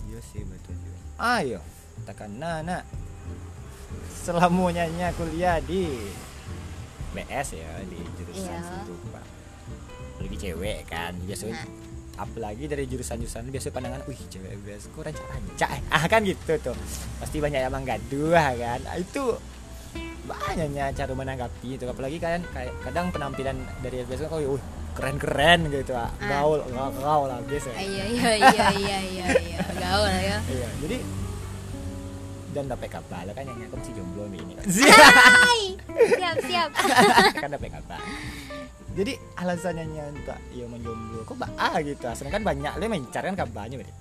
Iya 0.08 0.20
sih 0.24 0.42
betul 0.42 0.74
juga. 0.80 0.98
Ayo, 1.20 1.60
tekan 2.08 2.32
nak 2.40 2.82
selamanya 4.08 4.84
kuliah 5.14 5.60
di 5.60 6.08
BS 7.12 7.56
ya 7.56 7.70
di 7.84 7.98
jurusan 8.16 8.48
Iya. 8.52 8.60
situ 8.60 8.94
pak. 9.12 9.24
Lagi 10.18 10.36
cewek 10.36 10.78
kan 10.88 11.12
biasanya. 11.24 11.64
Nah. 11.64 11.68
Apalagi 12.18 12.66
dari 12.66 12.90
jurusan-jurusan 12.90 13.46
biasa 13.46 13.70
pandangan, 13.70 14.02
wih 14.10 14.18
cewek 14.26 14.58
BS 14.66 14.90
kok 14.90 15.06
rancak-rancak 15.06 15.70
eh. 15.70 15.82
Ah 15.88 16.04
kan 16.10 16.20
gitu 16.26 16.52
tuh. 16.58 16.74
Pasti 17.22 17.38
banyak 17.38 17.60
yang 17.62 17.70
menggaduh 17.70 18.34
kan. 18.34 18.80
Ah, 18.90 18.98
itu 18.98 19.22
banyaknya 20.28 20.84
cara 20.92 21.12
menanggapi 21.16 21.68
itu 21.74 21.84
apalagi 21.88 22.20
kan 22.20 22.44
kayak 22.52 22.72
kadang 22.84 23.08
penampilan 23.08 23.56
dari 23.80 24.04
SBS 24.04 24.28
kan 24.28 24.36
oh, 24.36 24.60
wih, 24.60 24.62
keren-keren 24.92 25.72
gitu 25.72 25.96
ah. 25.96 26.12
Ah. 26.20 26.28
gaul 26.28 26.60
gaul 27.00 27.26
lah 27.26 27.40
biasa 27.42 27.72
Ah, 27.72 27.80
iya 27.80 28.04
iya 28.04 28.30
iya 28.36 28.66
iya 28.76 28.98
iya 29.00 29.26
iya 29.40 29.58
gaul 29.80 30.06
ya 30.06 30.38
Iya, 30.44 30.68
jadi 30.84 30.98
dan 32.48 32.64
dapat 32.64 32.88
kabar 32.88 33.28
kan 33.36 33.44
yang 33.44 33.60
aku 33.68 33.76
masih 33.76 33.92
jomblo 33.92 34.24
ini. 34.32 34.56
Hai 35.44 35.76
siap 36.16 36.36
siap 36.42 36.70
kan 37.44 37.48
dapat 37.52 37.70
kabar. 37.76 38.00
Jadi 38.96 39.12
alasannya 39.36 39.84
untuk 40.10 40.38
ya 40.50 40.64
menjomblo 40.66 41.22
kok 41.22 41.36
mbak 41.36 41.50
ah 41.60 41.76
gitu. 41.84 42.08
Sedangkan 42.16 42.42
banyak 42.42 42.72
le 42.80 42.86
mencar 42.88 43.22
kan 43.22 43.36
kabarnya 43.36 43.78
begitu. 43.78 43.96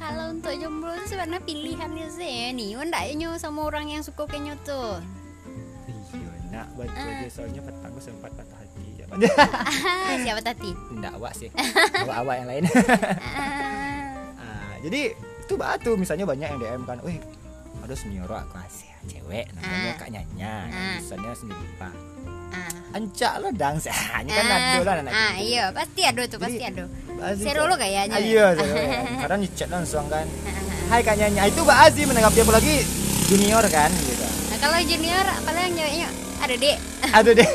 kalau 0.00 0.32
untuk 0.32 0.56
jomblo 0.56 0.96
itu 0.96 1.12
sebenarnya 1.12 1.44
pilihannya 1.44 2.08
sih 2.08 2.56
nih 2.56 2.72
ndak 2.88 3.04
nyo 3.20 3.36
sama 3.36 3.68
orang 3.68 3.92
yang 3.92 4.00
suka 4.00 4.24
kayaknya 4.24 4.56
tuh 4.64 4.96
nak 6.60 6.68
baca 6.74 6.92
Ah. 6.92 7.18
dia 7.18 7.28
soalnya 7.28 7.60
petang 7.60 7.90
gue 7.90 8.04
sempat 8.04 8.30
patah 8.30 8.56
hati. 8.56 8.68
Ya. 9.10 10.14
Siapa 10.22 10.38
tadi 10.40 10.70
Nggak 10.92 11.12
awak 11.16 11.32
sih. 11.34 11.48
Awak-awak 12.04 12.34
yang 12.36 12.48
lain. 12.48 12.62
Ah, 12.62 12.70
Ah, 14.38 14.74
jadi 14.80 15.00
itu 15.16 15.54
batu 15.56 15.98
misalnya 15.98 16.22
banyak 16.22 16.46
yang 16.46 16.58
DM 16.58 16.82
kan, 16.84 17.02
"Wih, 17.02 17.18
ada 17.80 17.90
senior 17.92 18.28
aku 18.28 18.54
asih 18.60 18.86
cewek 19.02 19.50
namanya. 19.52 19.92
Kak 19.96 20.08
Nyanya, 20.08 20.52
Ah. 20.64 20.94
tulisannya 20.94 21.32
sendiri 21.34 21.66
Pak. 21.74 21.94
Ancak 22.90 23.38
lo 23.38 23.48
dang, 23.52 23.78
ini 23.78 24.30
kan 24.32 24.44
ada 24.44 24.82
lah 24.82 24.94
anak 25.00 25.12
ah 25.12 25.34
iya 25.38 25.70
pasti 25.70 26.02
ada 26.02 26.26
tuh 26.26 26.42
pasti 26.42 26.58
ada 26.58 26.90
Aziz 27.22 27.46
Seru 27.46 27.62
lo 27.64 27.74
kayaknya. 27.74 28.18
Iya 28.18 28.46
seru 28.52 28.74
ya. 28.74 29.00
kadang 29.22 29.40
ngechat 29.40 29.68
langsung 29.70 30.06
kan 30.06 30.26
hai 30.88 30.98
kak 31.00 31.14
Nyanya 31.14 31.46
itu 31.46 31.62
Mbak 31.62 31.78
Azi 31.86 32.02
menanggapi 32.02 32.42
apa 32.42 32.52
lagi 32.52 32.82
junior 33.26 33.62
kan 33.64 33.90
gitu 33.94 34.26
nah 34.50 34.58
kalau 34.58 34.78
junior 34.82 35.22
kalau 35.22 35.60
yang 35.60 35.70
ceweknya 35.72 36.08
ada 36.40 36.54
deh 36.56 36.76
aduh 37.10 37.32
deh 37.36 37.50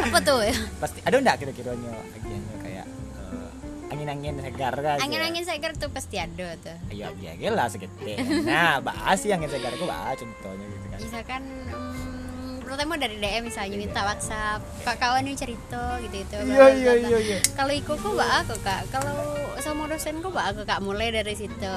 apa 0.00 0.18
tuh 0.20 0.38
pasti 0.78 0.98
ada 1.02 1.16
enggak 1.16 1.36
kira-kira 1.38 1.74
nyo 1.74 1.90
agiannya 2.14 2.56
kayak 2.62 2.86
eh, 2.86 3.92
angin-angin 3.92 4.34
segar 4.38 4.74
kan? 4.76 4.96
Angin-angin 4.98 5.44
segar 5.44 5.72
tuh 5.74 5.90
pasti 5.90 6.16
ada 6.16 6.54
tuh 6.56 6.76
ayo 6.88 7.10
aja 7.10 7.48
lah 7.50 7.66
segede 7.66 8.14
nah 8.46 8.78
Mbak 8.78 8.96
Azi 9.04 9.28
angin 9.30 9.50
segar 9.50 9.72
aku 9.74 9.86
A 9.86 10.14
contohnya 10.14 10.64
gitu 10.64 10.86
kan. 10.86 10.98
Misalkan 11.00 11.42
hmm, 11.42 12.54
pertama 12.62 12.94
dari 12.94 13.16
DM 13.18 13.42
misalnya 13.44 13.76
minta 13.76 14.00
Iya. 14.00 14.08
WhatsApp 14.08 14.60
kak 14.82 14.96
kawan 14.96 15.26
yang 15.26 15.34
cerita 15.34 15.98
gitu 16.00 16.16
itu 16.16 16.36
iya 16.46 16.66
iya 16.70 16.92
iya 16.96 17.18
iya. 17.18 17.38
kalau 17.52 17.74
ikut 17.74 17.98
kok 17.98 18.12
mbak 18.14 18.30
aku 18.46 18.54
kak. 18.62 18.80
Kalau 18.88 19.18
sama 19.58 19.90
dosen 19.90 20.22
kok 20.22 20.30
mbak 20.30 20.46
aku 20.54 20.62
kak. 20.62 20.78
Mulai 20.78 21.10
dari 21.10 21.34
situ 21.34 21.74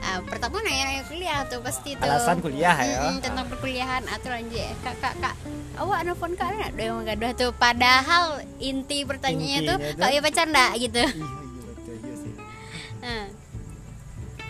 Ah, 0.00 0.18
pertama 0.22 0.60
nanya 0.60 1.02
kuliah 1.04 1.42
tuh 1.44 1.58
pasti 1.58 1.92
tuh. 1.92 2.04
Alasan 2.04 2.38
kuliah, 2.38 2.76
ya? 2.76 2.98
Mm-mm, 3.04 3.18
tentang 3.18 3.46
perkuliahan 3.46 4.02
atau 4.04 4.28
lanjut 4.28 4.74
kak 4.80 4.94
kak 4.98 5.14
kak 5.18 5.34
awak 5.76 5.98
nelfon 6.02 6.32
kak 6.32 6.48
ada 6.48 6.68
ada 6.68 6.82
yang 6.82 7.02
gaduh 7.02 7.32
tuh. 7.34 7.50
Padahal 7.52 8.24
inti 8.58 9.02
pertanyaannya 9.02 9.60
tuh 9.64 9.76
Intinya 9.76 9.92
tuh- 9.92 10.00
kak 10.00 10.10
ya 10.10 10.20
pacar 10.20 10.46
enggak 10.46 10.70
gitu. 10.78 10.98
Iya 10.98 11.10
iya 11.10 12.14
iya 12.14 12.46
Nah, 12.98 13.24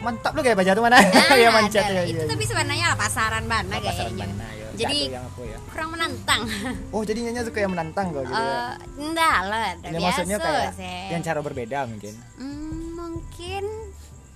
mantap 0.00 0.32
lu 0.32 0.40
kayak 0.40 0.56
baca 0.56 0.72
tuh 0.72 0.80
mana? 0.80 0.96
Nah, 0.96 1.34
ya 1.34 1.48
lah. 1.50 1.90
ya 1.90 2.02
itu 2.06 2.22
tapi 2.24 2.44
sebenarnya 2.44 2.86
lah 2.86 2.98
pasaran 2.98 3.44
Pasaran 3.74 4.08
kayaknya. 4.08 4.26
mana, 4.26 4.46
ya. 4.52 4.66
Jadi- 4.78 5.06
Nggak 5.08 5.24
aku 5.26 5.42
ya? 5.44 5.58
kurang 5.68 5.88
menantang. 5.90 6.40
Oh 6.94 7.02
jadi 7.02 7.18
Nyanya 7.20 7.42
suka 7.42 7.58
yang 7.58 7.72
menantang 7.72 8.06
kok 8.08 8.22
gitu 8.22 8.34
Eh, 8.36 8.72
enggak 8.96 9.38
lah 9.44 9.60
Ya, 9.84 9.98
maksudnya 10.00 10.36
kayak 10.38 10.70
sih. 10.72 11.02
yang 11.10 11.20
cara 11.20 11.40
berbeda 11.40 11.78
mungkin. 11.84 12.14
Hmm, 12.34 12.94
mungkin 12.94 13.64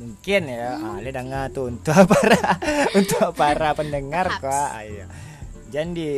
mungkin 0.01 0.43
ya 0.49 0.81
ah 0.81 0.99
le 1.01 1.11
danga 1.13 1.53
tuh 1.53 1.69
untuk 1.69 1.95
para 2.13 2.41
untuk 2.97 3.29
para 3.37 3.77
pendengar 3.77 4.41
kok 4.41 4.69
ayo 4.81 5.05
jangan 5.73 5.91
di 5.97 6.09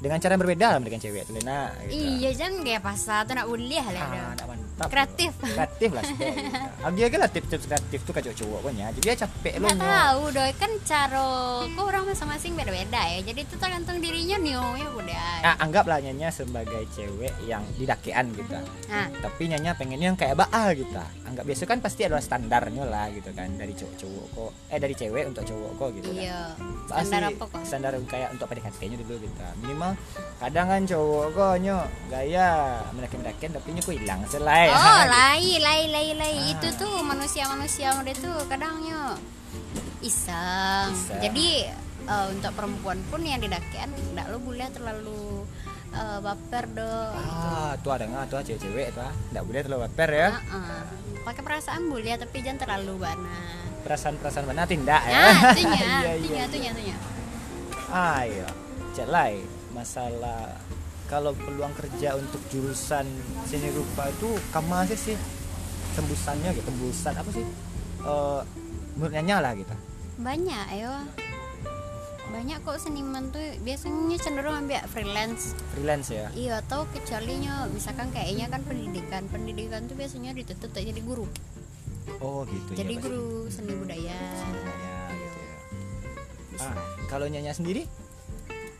dengan 0.00 0.16
cara 0.20 0.32
yang 0.36 0.42
berbeda 0.42 0.66
lah 0.72 0.80
dengan 0.80 1.00
cewek 1.04 1.22
tuh 1.28 1.34
Lena 1.36 1.68
gitu. 1.84 2.00
iya 2.00 2.30
jangan 2.32 2.64
kayak 2.64 2.82
pasar 2.84 3.20
tuh 3.28 3.34
nak 3.36 3.46
kuliah 3.48 3.86
lah 3.92 4.00
ah, 4.00 4.08
dah. 4.08 4.32
nak 4.32 4.46
mantap. 4.48 4.88
Kreatif. 4.88 5.32
kreatif 5.40 5.90
lah 5.92 6.02
sudah 6.04 6.28
gitu. 6.32 6.52
Agi 6.86 7.00
aja 7.04 7.16
lah 7.20 7.30
tips-tips 7.32 7.64
kreatif 7.68 8.00
tuh 8.04 8.12
kacau 8.16 8.32
cowok 8.32 8.60
punya 8.64 8.86
jadi 8.96 9.04
dia 9.04 9.14
capek 9.28 9.54
lo 9.60 9.66
nggak 9.68 9.80
tahu 9.84 10.22
doi 10.32 10.52
kan 10.56 10.72
cara 10.88 11.28
kok 11.64 11.84
orang 11.84 12.04
masing-masing 12.08 12.52
beda-beda 12.56 13.00
ya. 13.04 13.20
Jadi 13.24 13.40
itu 13.44 13.54
tergantung 13.60 13.96
dirinya 14.00 14.36
nih 14.40 14.52
ya 14.56 14.88
udah 14.96 15.28
ah, 15.44 15.56
anggaplah 15.60 16.00
Nyanya 16.00 16.28
sebagai 16.32 16.88
cewek 16.96 17.36
yang 17.44 17.64
didakean 17.76 18.32
gitu. 18.32 18.56
Nah 18.88 19.08
tapi 19.20 19.42
Nyanya 19.52 19.76
pengennya 19.76 20.12
yang 20.12 20.18
kayak 20.18 20.40
Baal 20.40 20.72
gitu. 20.72 20.92
Anggap 21.28 21.44
biasa 21.44 21.62
kan 21.68 21.78
pasti 21.84 22.08
ada 22.08 22.20
standarnya 22.20 22.84
lah 22.88 23.12
gitu 23.12 23.28
kan 23.36 23.52
dari 23.60 23.76
cowok-cowok 23.76 24.26
kok. 24.32 24.52
Eh 24.72 24.78
dari 24.80 24.94
cewek 24.96 25.24
untuk 25.28 25.44
cowok 25.44 25.70
kok 25.76 25.88
gitu 26.00 26.08
kan. 26.12 26.24
Iya 26.24 26.40
Bah, 26.86 27.02
standar 27.02 27.34
apa 27.34 27.44
kok? 27.50 27.60
standar 27.66 27.92
kayak 28.06 28.28
untuk 28.30 28.46
PDKT-nya 28.86 28.98
dulu 29.02 29.14
gitu. 29.18 29.42
Minimal 29.62 29.90
kadang 30.38 30.66
kan 30.70 30.82
cowok 30.86 31.26
kok 31.34 31.54
nyo 31.62 31.78
gaya 32.06 32.48
mendakin-mendakin 32.94 33.50
tapi 33.58 33.68
nyo 33.74 33.82
kok 33.82 33.96
hilang 33.98 34.20
selai. 34.30 34.66
Oh 34.70 35.02
lai 35.14 35.46
lai 35.58 35.82
lai 35.90 36.08
lai. 36.14 36.34
Ah. 36.38 36.50
itu 36.54 36.68
tuh 36.78 36.94
manusia-manusia 37.02 37.98
udah 37.98 38.14
tuh 38.16 38.36
kadangnya 38.46 39.18
iseng, 40.04 40.92
Iseng. 40.94 41.18
jadi 41.18 41.48
eh, 42.06 42.26
untuk 42.30 42.52
perempuan 42.54 43.00
pun 43.10 43.24
yang 43.26 43.42
didakian 43.42 43.90
enggak 43.90 44.28
lo 44.30 44.38
boleh 44.38 44.68
terlalu 44.70 45.42
eh, 45.90 46.18
baper 46.22 46.64
do 46.70 46.94
ah 47.16 47.74
tuh 47.82 47.90
ada 47.90 48.04
nggak? 48.06 48.24
Tuh 48.30 48.38
cewek-cewek 48.46 48.94
tuh 48.94 49.02
ah. 49.02 49.12
nggak 49.34 49.44
boleh 49.44 49.60
terlalu 49.66 49.80
baper 49.90 50.10
ya? 50.14 50.28
Heeh. 50.38 50.82
pakai 51.26 51.42
perasaan 51.42 51.90
boleh 51.90 52.14
tapi 52.14 52.38
jangan 52.38 52.62
terlalu 52.62 53.02
bana. 53.02 53.38
Perasaan-perasaan 53.82 54.46
mana 54.46 54.62
tindak 54.66 55.02
ya? 55.06 55.14
Nah 55.14 55.54
itunya 55.54 55.78
Iya, 56.06 56.12
itunya 56.18 56.38
iya. 56.38 56.46
itunya 56.46 56.70
itunya 56.74 56.96
ayo 57.86 58.46
celai 58.96 59.44
masalah 59.76 60.56
kalau 61.06 61.36
peluang 61.36 61.70
kerja 61.76 62.16
untuk 62.16 62.40
jurusan 62.48 63.04
seni 63.44 63.68
rupa 63.70 64.08
itu 64.08 64.32
kama 64.50 64.88
sih 64.88 64.98
sih 64.98 65.16
tembusannya 65.94 66.50
gitu 66.56 66.64
tembusan 66.66 67.14
apa 67.14 67.30
sih? 67.30 67.44
Eh 68.02 68.40
menurut 68.96 69.12
Nyanya 69.12 69.36
lah 69.44 69.52
gitu. 69.52 69.76
Banyak 70.16 70.64
ayo. 70.72 70.92
Banyak 72.26 72.58
kok 72.66 72.82
seniman 72.82 73.30
tuh 73.30 73.44
biasanya 73.62 74.18
cenderung 74.18 74.66
ambil 74.66 74.82
freelance. 74.90 75.54
Freelance 75.76 76.10
ya? 76.10 76.26
Iya 76.34 76.64
atau 76.64 76.88
kecualinya 76.90 77.70
misalkan 77.70 78.10
kayaknya 78.10 78.50
kan 78.50 78.64
pendidikan. 78.66 79.22
Pendidikan 79.30 79.86
tuh 79.86 79.94
biasanya 79.94 80.34
untuk 80.34 80.80
jadi 80.82 81.00
guru. 81.04 81.28
Oh 82.18 82.42
gitu. 82.48 82.74
Ya, 82.74 82.82
jadi 82.82 82.94
pasti. 82.98 83.04
guru 83.06 83.26
seni 83.52 83.72
budaya. 83.78 84.18
Ya, 84.18 85.00
gitu 85.12 85.38
ya. 85.38 85.54
ah 86.64 86.74
kalau 87.06 87.28
Nyanya 87.30 87.52
sendiri 87.52 87.84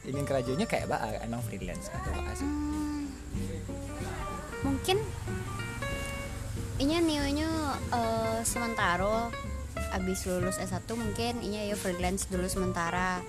ingin 0.07 0.25
kerjanya 0.25 0.67
kayak 0.67 0.87
apa? 0.89 1.19
Emang 1.27 1.43
freelance 1.43 1.91
atau 1.91 2.11
apa 2.15 2.33
sih? 2.39 2.47
Hmm, 2.47 3.11
mungkin 4.63 4.99
inya 6.79 6.99
nionya 7.03 7.51
eh, 7.93 8.41
sementara. 8.47 9.31
Abis 9.93 10.25
lulus 10.25 10.57
S1 10.57 10.89
mungkin 10.97 11.41
inya 11.45 11.63
ya 11.67 11.77
freelance 11.77 12.31
dulu 12.31 12.47
sementara. 12.49 13.21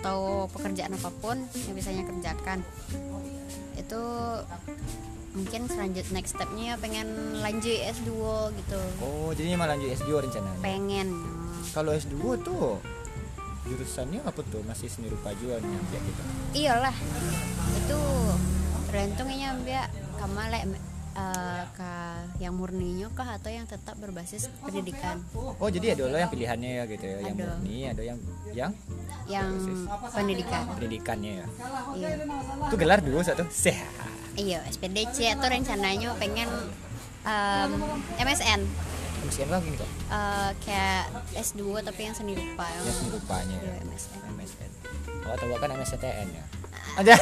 Atau 0.00 0.48
pekerjaan 0.52 0.94
apa 0.94 1.10
pun 1.18 1.42
yang 1.68 1.74
bisanya 1.76 2.04
kerjakan. 2.06 2.60
Itu 3.74 4.02
mungkin 5.34 5.66
selanjut 5.66 6.06
next 6.14 6.38
stepnya 6.38 6.78
pengen 6.78 7.10
lanjut 7.42 7.74
S2 7.90 8.10
gitu. 8.54 8.80
Oh 9.02 9.34
jadi 9.34 9.58
malah 9.58 9.74
lanjut 9.74 9.90
S2 9.98 10.10
rencananya? 10.30 10.60
Pengen. 10.62 11.08
Kalau 11.74 11.90
S2 11.90 12.16
tuh 12.46 12.78
jurusannya 13.64 14.20
apa 14.24 14.40
tuh? 14.44 14.60
Masih 14.64 14.88
seni 14.92 15.08
rupa 15.08 15.32
juga 15.36 15.60
kayak 15.60 16.02
gitu. 16.04 16.22
Iyalah. 16.54 16.96
Itu 17.80 17.98
tergantung 18.88 19.28
inya 19.32 19.48
ambil 19.58 19.82
kamu 20.20 20.40
lek 20.52 20.62
eh, 21.14 21.62
ke 21.74 21.92
yang 22.42 22.54
murninya 22.54 23.06
kah 23.14 23.38
atau 23.38 23.50
yang 23.50 23.66
tetap 23.66 23.94
berbasis 23.98 24.50
pendidikan? 24.62 25.22
Oh 25.34 25.68
jadi 25.70 25.94
ada 25.94 26.10
lo 26.10 26.16
yang 26.18 26.30
pilihannya 26.30 26.70
ya 26.78 26.84
gitu 26.90 27.04
ya. 27.06 27.18
Yang 27.22 27.34
Ada. 27.34 27.44
murni 27.46 27.76
ada 27.86 28.02
yang 28.02 28.18
yang 28.54 28.72
yang 29.26 29.48
pendidikan. 30.12 30.62
Pendidikannya 30.74 31.32
ya. 31.42 31.46
Iya. 31.96 32.08
Itu 32.70 32.76
gelar 32.76 33.00
dulu 33.00 33.22
satu 33.22 33.46
sehat. 33.50 33.88
Iya 34.34 34.66
SPDC 34.66 35.38
atau 35.38 35.46
rencananya 35.46 36.10
pengen 36.18 36.50
em, 37.22 37.70
MSN 38.18 38.60
MSN 39.24 39.48
lah 39.48 39.60
gini 39.60 39.76
kok 39.76 39.90
Eh, 40.12 40.50
kayak 40.62 41.02
S2 41.34 41.60
tapi 41.80 42.00
yang 42.04 42.14
seni 42.14 42.32
rupa 42.36 42.64
ya. 42.68 42.78
ya 42.80 42.92
seni 42.92 43.10
rupanya 43.10 43.56
ya. 43.58 43.72
Iya, 43.72 43.82
MSN. 43.88 44.18
MSN 44.36 44.70
kalau 45.24 45.36
tahu 45.40 45.56
kan 45.56 45.70
MSCTN 45.72 46.28
ya. 46.30 46.44
Ada. 46.94 47.14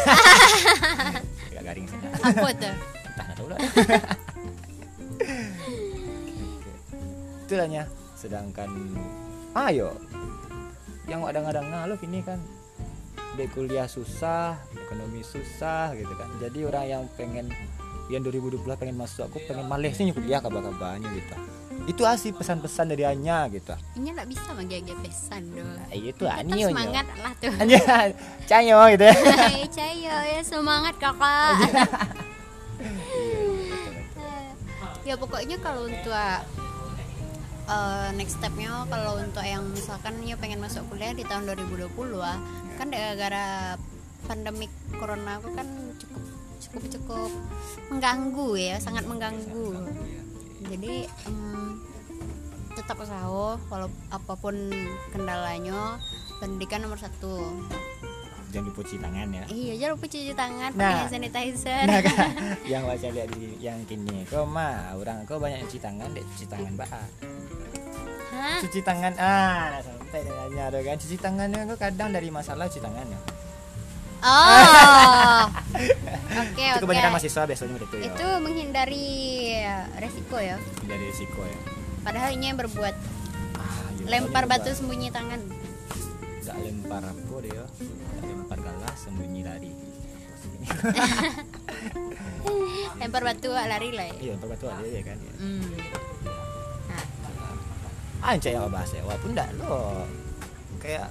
Agak 1.54 1.62
garing 1.64 1.86
sana 1.86 2.06
Apa 2.18 2.50
tuh? 2.50 2.74
entah 3.06 3.26
tahu 3.38 3.46
lah. 3.46 3.58
Itu 7.46 7.54
lah 7.54 7.86
sedangkan 8.18 8.70
ayo. 9.68 9.94
Yang 11.06 11.20
kadang-kadang 11.30 11.66
ngaluh 11.70 12.00
ini 12.02 12.20
kan 12.26 12.38
di 13.32 13.46
kuliah 13.54 13.86
susah 13.88 14.58
ekonomi 14.76 15.22
susah 15.22 15.94
gitu 15.94 16.12
kan. 16.18 16.28
Jadi 16.42 16.58
orang 16.66 16.84
yang 16.84 17.02
pengen 17.16 17.48
yang 18.10 18.20
2020 18.26 18.60
pengen 18.76 18.98
masuk 18.98 19.30
aku 19.30 19.38
pengen 19.46 19.64
males 19.70 19.94
nih 19.96 20.12
kuliah 20.12 20.42
kabar-kabarnya 20.42 21.06
gitu 21.16 21.34
itu 21.82 22.02
asli 22.06 22.30
pesan-pesan 22.30 22.94
dari 22.94 23.02
Anya 23.02 23.50
gitu 23.50 23.74
Ini 23.98 24.14
nggak 24.14 24.28
bisa 24.30 24.54
magi 24.54 24.78
pesan 24.86 25.42
dong. 25.50 25.66
nah, 25.66 25.90
itu 25.90 26.24
Anio 26.30 26.68
semangat 26.70 27.06
lah 27.18 27.32
tuh. 27.42 27.52
Anya 27.62 27.80
canyo 28.46 28.78
gitu 28.94 29.04
ya 29.10 29.14
Hai 29.50 29.66
Cayo 29.66 30.16
ya 30.22 30.40
semangat 30.46 30.94
kakak. 31.02 31.58
ya 35.08 35.14
pokoknya 35.18 35.58
kalau 35.58 35.90
untuk 35.90 36.14
uh, 36.14 38.08
next 38.14 38.38
stepnya 38.38 38.86
kalau 38.86 39.18
untuk 39.18 39.42
yang 39.42 39.66
misalkan 39.74 40.14
ya 40.22 40.38
pengen 40.38 40.62
masuk 40.62 40.86
kuliah 40.86 41.10
di 41.10 41.26
tahun 41.26 41.50
2020 41.50 41.90
ah 42.22 42.38
kan 42.78 42.86
gara-gara 42.90 43.74
pandemik 44.30 44.70
corona 44.94 45.42
aku 45.42 45.50
kan 45.58 45.66
cukup 45.98 46.22
cukup 46.62 46.82
cukup 46.94 47.30
mengganggu 47.90 48.48
ya 48.54 48.76
sangat 48.78 49.02
mengganggu 49.10 49.74
jadi 50.64 50.94
em, 51.26 51.80
tetap 52.72 52.96
usaha 52.98 53.26
walau 53.68 53.88
apa 54.08 54.32
pun 54.34 54.54
kendalanya. 55.10 55.98
Pendidikan 56.38 56.82
nomor 56.82 56.98
satu. 56.98 57.62
Jangan 58.52 58.68
lupa 58.68 58.80
cuci 58.84 58.98
tangan 59.00 59.26
ya. 59.32 59.44
Iya 59.48 59.72
jangan 59.80 59.92
lupa 59.96 60.06
cuci 60.06 60.32
tangan 60.36 60.70
Nah. 60.76 60.90
pakai 60.92 61.08
sanitizer. 61.08 61.84
Nah 61.88 62.00
kan. 62.04 62.28
Yang 62.72 62.82
baca 62.84 63.06
lihat 63.08 63.28
di 63.32 63.44
yang 63.58 63.78
kini 63.88 64.16
kau 64.28 64.44
mah 64.44 64.92
orang 64.92 65.24
kau 65.24 65.40
banyak 65.40 65.64
cuci 65.64 65.80
tangan 65.80 66.12
deh 66.12 66.24
cuci 66.36 66.46
tangan 66.46 66.72
Hah? 68.32 68.58
cuci 68.64 68.80
tangan 68.80 69.12
ah 69.20 69.76
sampai 69.80 70.24
dengannya 70.24 70.62
ada 70.68 70.78
kan? 70.80 70.96
Cuci 70.98 71.16
tangannya 71.16 71.60
kau 71.68 71.78
kadang 71.78 72.10
dari 72.12 72.28
masalah 72.28 72.68
cuci 72.68 72.80
tangannya 72.80 73.41
Oh, 74.22 75.42
oke 76.42 76.54
itu 76.54 76.70
oke. 76.70 76.80
kebanyakan 76.80 77.10
mahasiswa 77.10 77.42
biasanya 77.42 77.72
begitu 77.74 77.94
ya 77.96 78.04
Itu 78.08 78.28
menghindari 78.38 79.08
resiko 79.96 80.38
ya. 80.38 80.56
dari 80.80 81.04
risiko 81.04 81.42
ya 81.42 81.58
Padahal 82.00 82.30
ini 82.30 82.44
yang 82.46 82.56
berbuat 82.56 82.94
ah, 83.56 83.86
iya, 83.92 84.06
lempar 84.08 84.46
batu 84.46 84.70
sembunyi 84.70 85.10
tangan. 85.10 85.42
nggak 86.40 86.56
lempar 86.56 87.02
apa 87.04 87.34
deh 87.36 87.50
ya 87.50 87.64
nggak 87.66 88.24
lempar 88.24 88.58
galas 88.60 88.96
sembunyi 88.96 89.42
lari 89.42 89.70
Lempar 92.94 93.22
batu 93.24 93.50
lari 93.50 93.90
lah 93.90 94.06
ya. 94.06 94.14
iya 94.16 94.32
lempar 94.32 94.48
batu 94.50 94.66
ada 94.68 94.84
ya 94.84 95.02
kan 95.02 95.16
ya. 95.16 95.32
Hmm. 95.36 95.62
Nah, 96.86 97.04
anjay 98.28 98.54
ya 98.54 98.62
bahasa 98.66 98.94
ya 98.94 99.04
walaupun 99.04 99.30
enggak 99.32 99.48
lo 99.58 100.06
kayak 100.78 101.10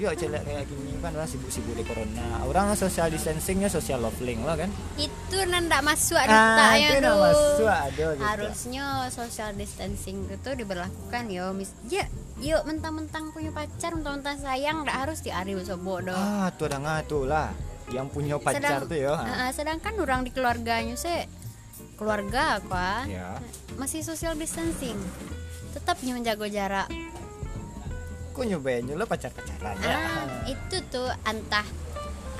yuk 0.00 0.16
celek 0.16 0.40
kayak 0.42 0.64
gini 0.64 0.96
kan 0.98 1.12
orang 1.12 1.28
sibuk-sibuk 1.28 1.76
di 1.76 1.84
corona. 1.84 2.40
Orang 2.42 2.72
social 2.72 3.06
distancingnya 3.06 3.68
social 3.68 4.00
leveling 4.00 4.40
lo 4.40 4.56
kan. 4.56 4.72
Itu 4.96 5.44
nanda 5.44 5.84
masuk 5.84 6.16
ada 6.16 6.32
ah 6.32 6.72
itu 6.72 6.96
tuh. 6.98 7.16
masuk 7.20 7.68
ada 7.68 8.06
gitu. 8.10 8.24
Harusnya 8.24 8.84
social 9.08 9.52
distancing 9.52 10.24
itu 10.26 10.50
diberlakukan 10.56 11.28
yo. 11.28 11.52
Mis 11.52 11.76
ya, 11.86 12.08
yuk 12.38 12.64
mentang-mentang 12.64 13.28
punya 13.30 13.52
pacar, 13.52 13.92
mentang-mentang 13.92 14.40
sayang, 14.40 14.82
nggak 14.82 14.96
harus 15.04 15.20
diari 15.20 15.52
sobo 15.60 16.00
dong. 16.00 16.16
ah 16.16 16.48
tuh 16.50 16.66
ada 16.66 16.80
ngatu 16.80 17.28
lah. 17.28 17.52
Yang 17.90 18.06
punya 18.08 18.34
pacar 18.38 18.62
Sedang- 18.80 18.88
tuh 18.88 18.96
ya 18.96 19.14
Ah, 19.14 19.50
sedangkan 19.50 19.92
orang 19.98 20.22
di 20.22 20.30
keluarganya 20.30 20.94
sih 20.94 21.26
keluarga 21.94 22.56
apa 22.56 23.04
ya. 23.04 23.36
masih 23.76 24.00
social 24.00 24.32
distancing. 24.32 24.96
Tetap 25.70 26.00
menjaga 26.00 26.46
jarak 26.46 26.88
kok 28.40 28.48
nyobain 28.48 28.88
lo 28.88 29.04
pacar 29.04 29.28
pacaran 29.36 29.76
ya 29.84 30.00
ah, 30.00 30.24
itu 30.48 30.80
tuh 30.88 31.12
antah 31.28 31.68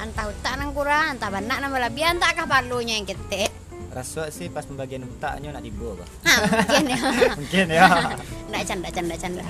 antah 0.01 0.33
utak 0.33 0.57
nang 0.57 0.73
kurang 0.73 1.13
antah 1.13 1.29
banak 1.29 1.61
nang 1.61 1.77
lebih 1.77 2.09
antah 2.09 2.33
kah 2.33 2.49
palunya 2.49 2.97
yang 2.97 3.05
ketek 3.05 3.53
rasa 3.93 4.33
sih 4.33 4.49
pas 4.49 4.65
pembagian 4.65 5.05
utaknya 5.05 5.53
nak 5.53 5.61
tiba 5.61 5.93
apa 5.93 6.07
mungkin 6.57 6.85
ya. 6.87 7.01
Mungkin 7.43 7.67
ya. 7.75 7.87
Nggak 8.49 8.63
canda 8.71 8.89
canda 8.95 9.15
canda. 9.19 9.43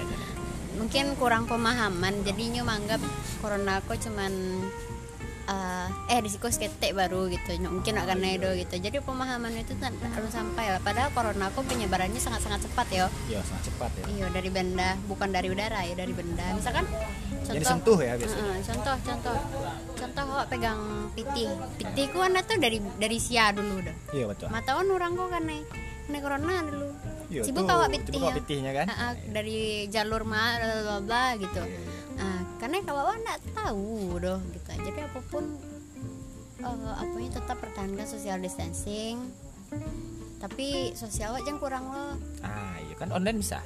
Mungkin 0.81 1.05
kurang 1.21 1.45
pemahaman 1.45 2.25
jadinya 2.25 2.65
menganggap 2.65 3.05
corona 3.45 3.85
aku 3.85 4.01
cuman 4.01 4.33
eh, 6.11 6.19
risiko 6.19 6.51
ketek 6.51 6.91
baru 6.91 7.31
gitu 7.31 7.55
mungkin 7.71 7.95
akan 7.95 8.19
itu 8.27 8.51
gitu. 8.67 8.75
Jadi 8.83 8.97
pemahaman 8.99 9.55
itu 9.55 9.79
harus 9.81 10.33
sampai 10.35 10.75
lah. 10.75 10.83
Padahal 10.83 11.15
corona 11.15 11.47
aku 11.55 11.63
penyebarannya 11.63 12.19
sangat 12.19 12.43
sangat 12.43 12.67
cepat 12.67 12.87
ya 12.91 13.07
ya 13.31 13.41
sangat 13.47 13.71
cepat 13.71 13.91
ya. 14.03 14.05
Iya 14.11 14.27
dari 14.35 14.51
benda 14.51 14.99
bukan 15.07 15.31
dari 15.31 15.49
udara 15.55 15.87
ya 15.87 15.95
dari 15.95 16.11
benda. 16.11 16.43
Misalkan 16.59 16.85
jadi 17.47 17.65
contoh 17.67 17.95
sentuh 17.95 17.99
ya 18.03 18.13
biasanya 18.19 18.43
Heeh, 18.43 18.59
contoh 18.67 18.97
contoh. 19.07 19.37
Contoh 19.95 20.23
kok 20.27 20.47
pegang 20.51 20.81
pitih 21.15 21.49
pitih 21.79 22.07
ku 22.11 22.19
kan 22.19 22.35
tuh 22.43 22.59
dari 22.59 22.79
dari 22.99 23.19
sia 23.23 23.55
dulu 23.55 23.79
dah. 23.79 23.97
Iya 24.11 24.25
betul. 24.27 24.49
Mataon 24.51 24.87
orang 24.91 25.15
kok 25.15 25.29
kan 25.31 25.43
nih 25.47 25.63
kena 26.11 26.19
corona 26.19 26.55
dulu. 26.67 26.89
Iya, 27.31 27.47
sibuk 27.47 27.63
sibuk 27.71 27.87
pitih 27.95 28.19
ya. 28.19 28.35
pitihnya 28.35 28.73
kan? 28.75 28.87
Ah, 28.91 28.95
ah, 28.99 29.13
dari 29.31 29.87
jalur 29.87 30.27
mah 30.27 30.59
bla 30.59 30.83
bla 30.83 30.99
bla 31.07 31.25
gitu. 31.39 31.63
Ah, 32.19 32.43
karena 32.59 32.83
kalau 32.83 33.15
nggak 33.15 33.41
tahu 33.55 34.19
doh 34.19 34.43
gitu. 34.51 34.71
Jadi 34.75 34.99
apa 35.07 35.21
pun 35.31 35.70
eh, 36.61 36.95
apanya 36.97 37.31
tetap 37.41 37.57
pertahankan 37.59 38.07
social 38.07 38.39
distancing. 38.39 39.33
Tapi 40.41 40.97
sosial 40.97 41.37
aja 41.37 41.45
yang 41.45 41.61
kurang 41.61 41.93
loh. 41.93 42.17
Ah 42.41 42.81
iya 42.81 42.95
kan 42.97 43.13
online 43.13 43.45
bisa? 43.45 43.61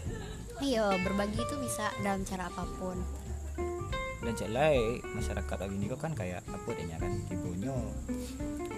Iya 0.58 0.94
berbagi 1.02 1.38
itu 1.38 1.54
bisa 1.62 1.90
dalam 2.02 2.26
cara 2.26 2.50
apa 2.50 2.66
pun. 2.78 2.98
Dan 4.24 4.34
celai 4.34 4.98
masyarakat 5.04 5.56
lagi 5.60 5.74
ini 5.76 5.86
kan 5.94 6.16
kayak 6.16 6.40
apa 6.48 6.68
adanya 6.72 6.96
kan 6.96 7.12
ibunya 7.28 7.76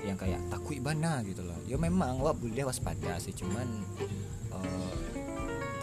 yang 0.02 0.18
kayak 0.18 0.42
takut 0.52 0.76
bana 0.82 1.24
gitu 1.24 1.40
loh. 1.40 1.56
Ya 1.64 1.80
memang 1.80 2.20
wah 2.20 2.36
boleh 2.36 2.68
waspada 2.68 3.16
sih 3.16 3.32
cuman 3.32 3.64
eh, 4.52 4.92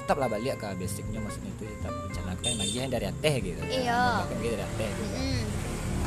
tetaplah 0.04 0.28
balik 0.28 0.60
ke 0.60 0.68
basicnya 0.76 1.18
maksudnya 1.18 1.50
itu 1.56 1.64
tetap 1.66 1.94
rencanakan 1.96 2.52
bagian 2.60 2.88
dari 2.92 3.06
ateh 3.08 3.36
gitu 3.40 3.62
Iya. 3.66 4.28
Bahkan 4.28 4.38
gitu 4.38 4.54
dari 4.54 4.66
ateh 4.68 4.90
gitu. 4.92 5.16
Mm, 5.18 5.44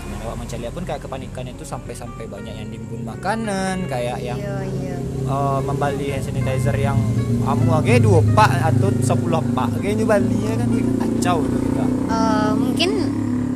Dan 0.07 0.19
awak 0.23 0.37
mencari 0.38 0.71
pun 0.71 0.85
kayak 0.87 1.01
kepanikan 1.03 1.45
itu 1.47 1.64
sampai-sampai 1.66 2.25
banyak 2.27 2.55
yang 2.55 2.69
nimbun 2.71 3.03
makanan 3.03 3.90
kayak 3.90 4.23
yang 4.23 4.38
iya 4.38 4.57
iya. 4.62 4.97
eh, 5.27 5.59
membeli 5.62 6.07
hand 6.14 6.25
sanitizer 6.25 6.77
yang 6.79 6.99
amu 7.47 7.71
aja 7.75 7.99
dua 7.99 8.21
pak 8.35 8.75
atau 8.75 8.90
sepuluh 9.03 9.42
pak 9.55 9.83
kayaknya 9.83 10.07
bali 10.07 10.38
ya 10.47 10.55
kan? 10.59 10.69
Kacau 10.71 11.38
tuh 11.42 11.61
kita. 11.61 11.85
Eh, 12.07 12.53
mungkin 12.55 12.90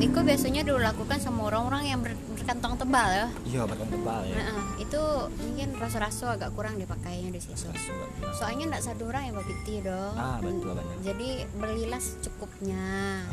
itu 0.01 0.19
biasanya 0.19 0.61
dilakukan 0.65 1.17
sama 1.21 1.47
orang-orang 1.47 1.83
yang 1.87 1.99
ber- 2.03 2.17
berkantong 2.35 2.73
tebal 2.73 3.07
ya. 3.07 3.27
Iya 3.45 3.61
bakal 3.69 3.85
tebal 3.85 4.21
ya. 4.27 4.35
Nah, 4.41 4.59
itu 4.81 5.01
mungkin 5.37 5.67
rasa-rasa 5.77 6.35
agak 6.35 6.51
kurang 6.57 6.75
dipakainya 6.81 7.29
di 7.29 7.39
situ. 7.39 7.69
Ya. 7.69 8.33
soalnya 8.33 8.75
nggak 8.75 8.83
satu 8.83 9.07
orang 9.07 9.29
yang 9.29 9.33
bawa 9.37 9.45
piti 9.45 9.75
dong. 9.85 10.15
Ah 10.17 10.37
betul 10.41 10.73
benar. 10.73 10.97
Jadi 11.05 11.29
belilah 11.55 12.01
secukupnya 12.01 13.23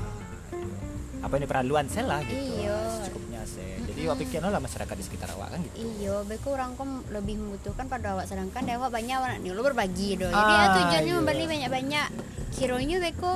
apa 1.18 1.34
ini 1.34 1.46
perluan 1.50 1.86
saya 1.90 2.06
lah 2.06 2.20
gitu. 2.22 2.38
Iya. 2.38 2.78
cukupnya 3.10 3.42
saya 3.42 3.74
jadi 3.90 4.00
awak 4.06 4.18
pikir 4.22 4.38
lah 4.38 4.62
masyarakat 4.62 4.94
di 4.94 5.04
sekitar 5.04 5.28
awak 5.34 5.48
kan 5.50 5.60
gitu. 5.66 5.74
Iyo 5.82 6.16
beku 6.22 6.48
orang 6.54 6.78
kom 6.78 7.02
lebih 7.10 7.34
membutuhkan 7.42 7.90
pada 7.90 8.14
awak. 8.14 8.30
Sedangkan 8.30 8.62
dia 8.62 8.78
awak 8.78 8.94
banyak 8.94 9.18
anak 9.18 9.38
nih 9.42 9.50
lo 9.50 9.62
berbagi 9.66 10.14
dong 10.14 10.30
jadi 10.30 10.52
Ah, 10.54 10.62
ya 10.62 10.66
tujuannya 10.78 11.10
iya. 11.10 11.18
membeli 11.18 11.44
banyak-banyak. 11.50 12.08
Kironya 12.54 12.96
beku 13.02 13.32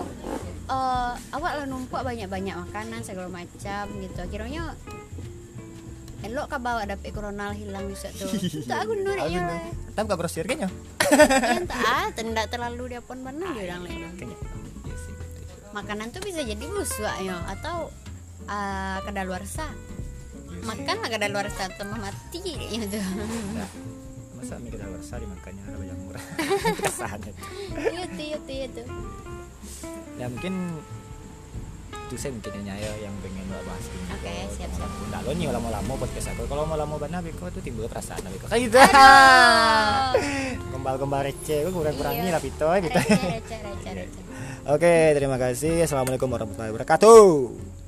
eh 0.71 1.13
awak 1.35 1.53
lah 1.59 1.67
numpuk 1.67 2.01
banyak-banyak 2.01 2.55
makanan 2.55 3.01
segala 3.03 3.27
macam 3.27 3.85
gitu. 3.99 4.21
Kironya 4.31 4.63
elok 6.23 6.47
kah 6.55 6.61
bawa 6.63 6.87
dapet 6.87 7.11
corona 7.11 7.51
hilang 7.51 7.91
bisa 7.91 8.07
tuh 8.15 8.31
tak 8.71 8.87
aku 8.87 8.95
nur 8.95 9.19
ya 9.27 9.43
tapi 9.91 10.07
gak 10.07 10.19
grosir 10.23 10.47
kayaknya 10.47 10.71
ya 10.71 11.59
entah. 11.59 11.83
Ah 11.83 12.07
tidak 12.15 12.47
terlalu 12.47 12.95
dia 12.95 13.03
pun 13.03 13.27
benar 13.27 13.51
dia 13.59 13.67
bilang 13.67 13.83
lain 13.83 14.07
makanan 15.73 16.13
tuh 16.13 16.21
bisa 16.21 16.41
jadi 16.41 16.65
busuk 16.69 17.15
ya 17.21 17.37
atau 17.49 17.89
uh, 18.47 18.99
kadaluarsa 19.03 19.67
Iya 20.53 20.63
makan 20.63 20.97
lah 21.03 21.11
kadaluarsa 21.11 21.63
tambah 21.75 21.99
mati 21.99 22.39
ya 22.45 22.85
tuh 22.87 23.03
Nah, 23.57 23.69
masa 24.39 24.59
mie 24.61 24.71
kita 24.71 24.85
luar 24.87 25.03
dimakannya 25.19 25.63
ada 25.67 25.77
banyak 25.79 25.99
murah. 26.03 26.25
Kesahan 26.87 27.21
itu 27.25 27.43
iya 27.91 28.05
tuh 28.07 28.23
iya 28.23 28.39
tuh 28.39 28.55
iya 28.55 28.67
tuh. 28.71 28.87
Ya 30.19 30.27
mungkin 30.29 30.55
itu 32.13 32.15
saya 32.21 32.37
mungkin 32.37 32.53
ya 32.69 32.93
yang 33.01 33.15
pengen 33.25 33.45
mbak 33.49 33.63
bahas 33.65 33.87
ini. 33.89 34.05
Oke, 34.13 34.35
siap, 34.53 34.71
siap. 34.77 34.91
nggak 35.09 35.21
lo 35.25 35.31
nih 35.33 35.47
lama-lama 35.49 35.93
podcast 35.97 36.29
aku. 36.37 36.45
Kalau 36.45 36.63
mau 36.69 36.77
lama 36.77 36.95
banget 37.01 37.23
beko 37.25 37.49
tuh 37.49 37.63
timbul 37.65 37.89
perasaan 37.89 38.21
beko 38.29 38.47
kayak 38.53 38.63
gitu. 38.69 38.77
Aduh. 38.77 40.13
kembal-kembal 40.75 41.21
receh 41.23 41.59
gue 41.63 41.73
kurang-kurangin 41.73 42.27
Iya. 42.27 42.35
lah 42.35 42.43
pitoy 42.43 42.79
gitu 42.83 42.99
receh 42.99 43.31
receh 43.39 43.59
receh 43.63 43.93
receh 43.95 44.23
oke 44.67 44.95
terima 45.17 45.37
kasih. 45.41 45.83
Assalamualaikum 45.83 46.31
warahmatullahi 46.31 46.71
wabarakatuh 46.71 47.82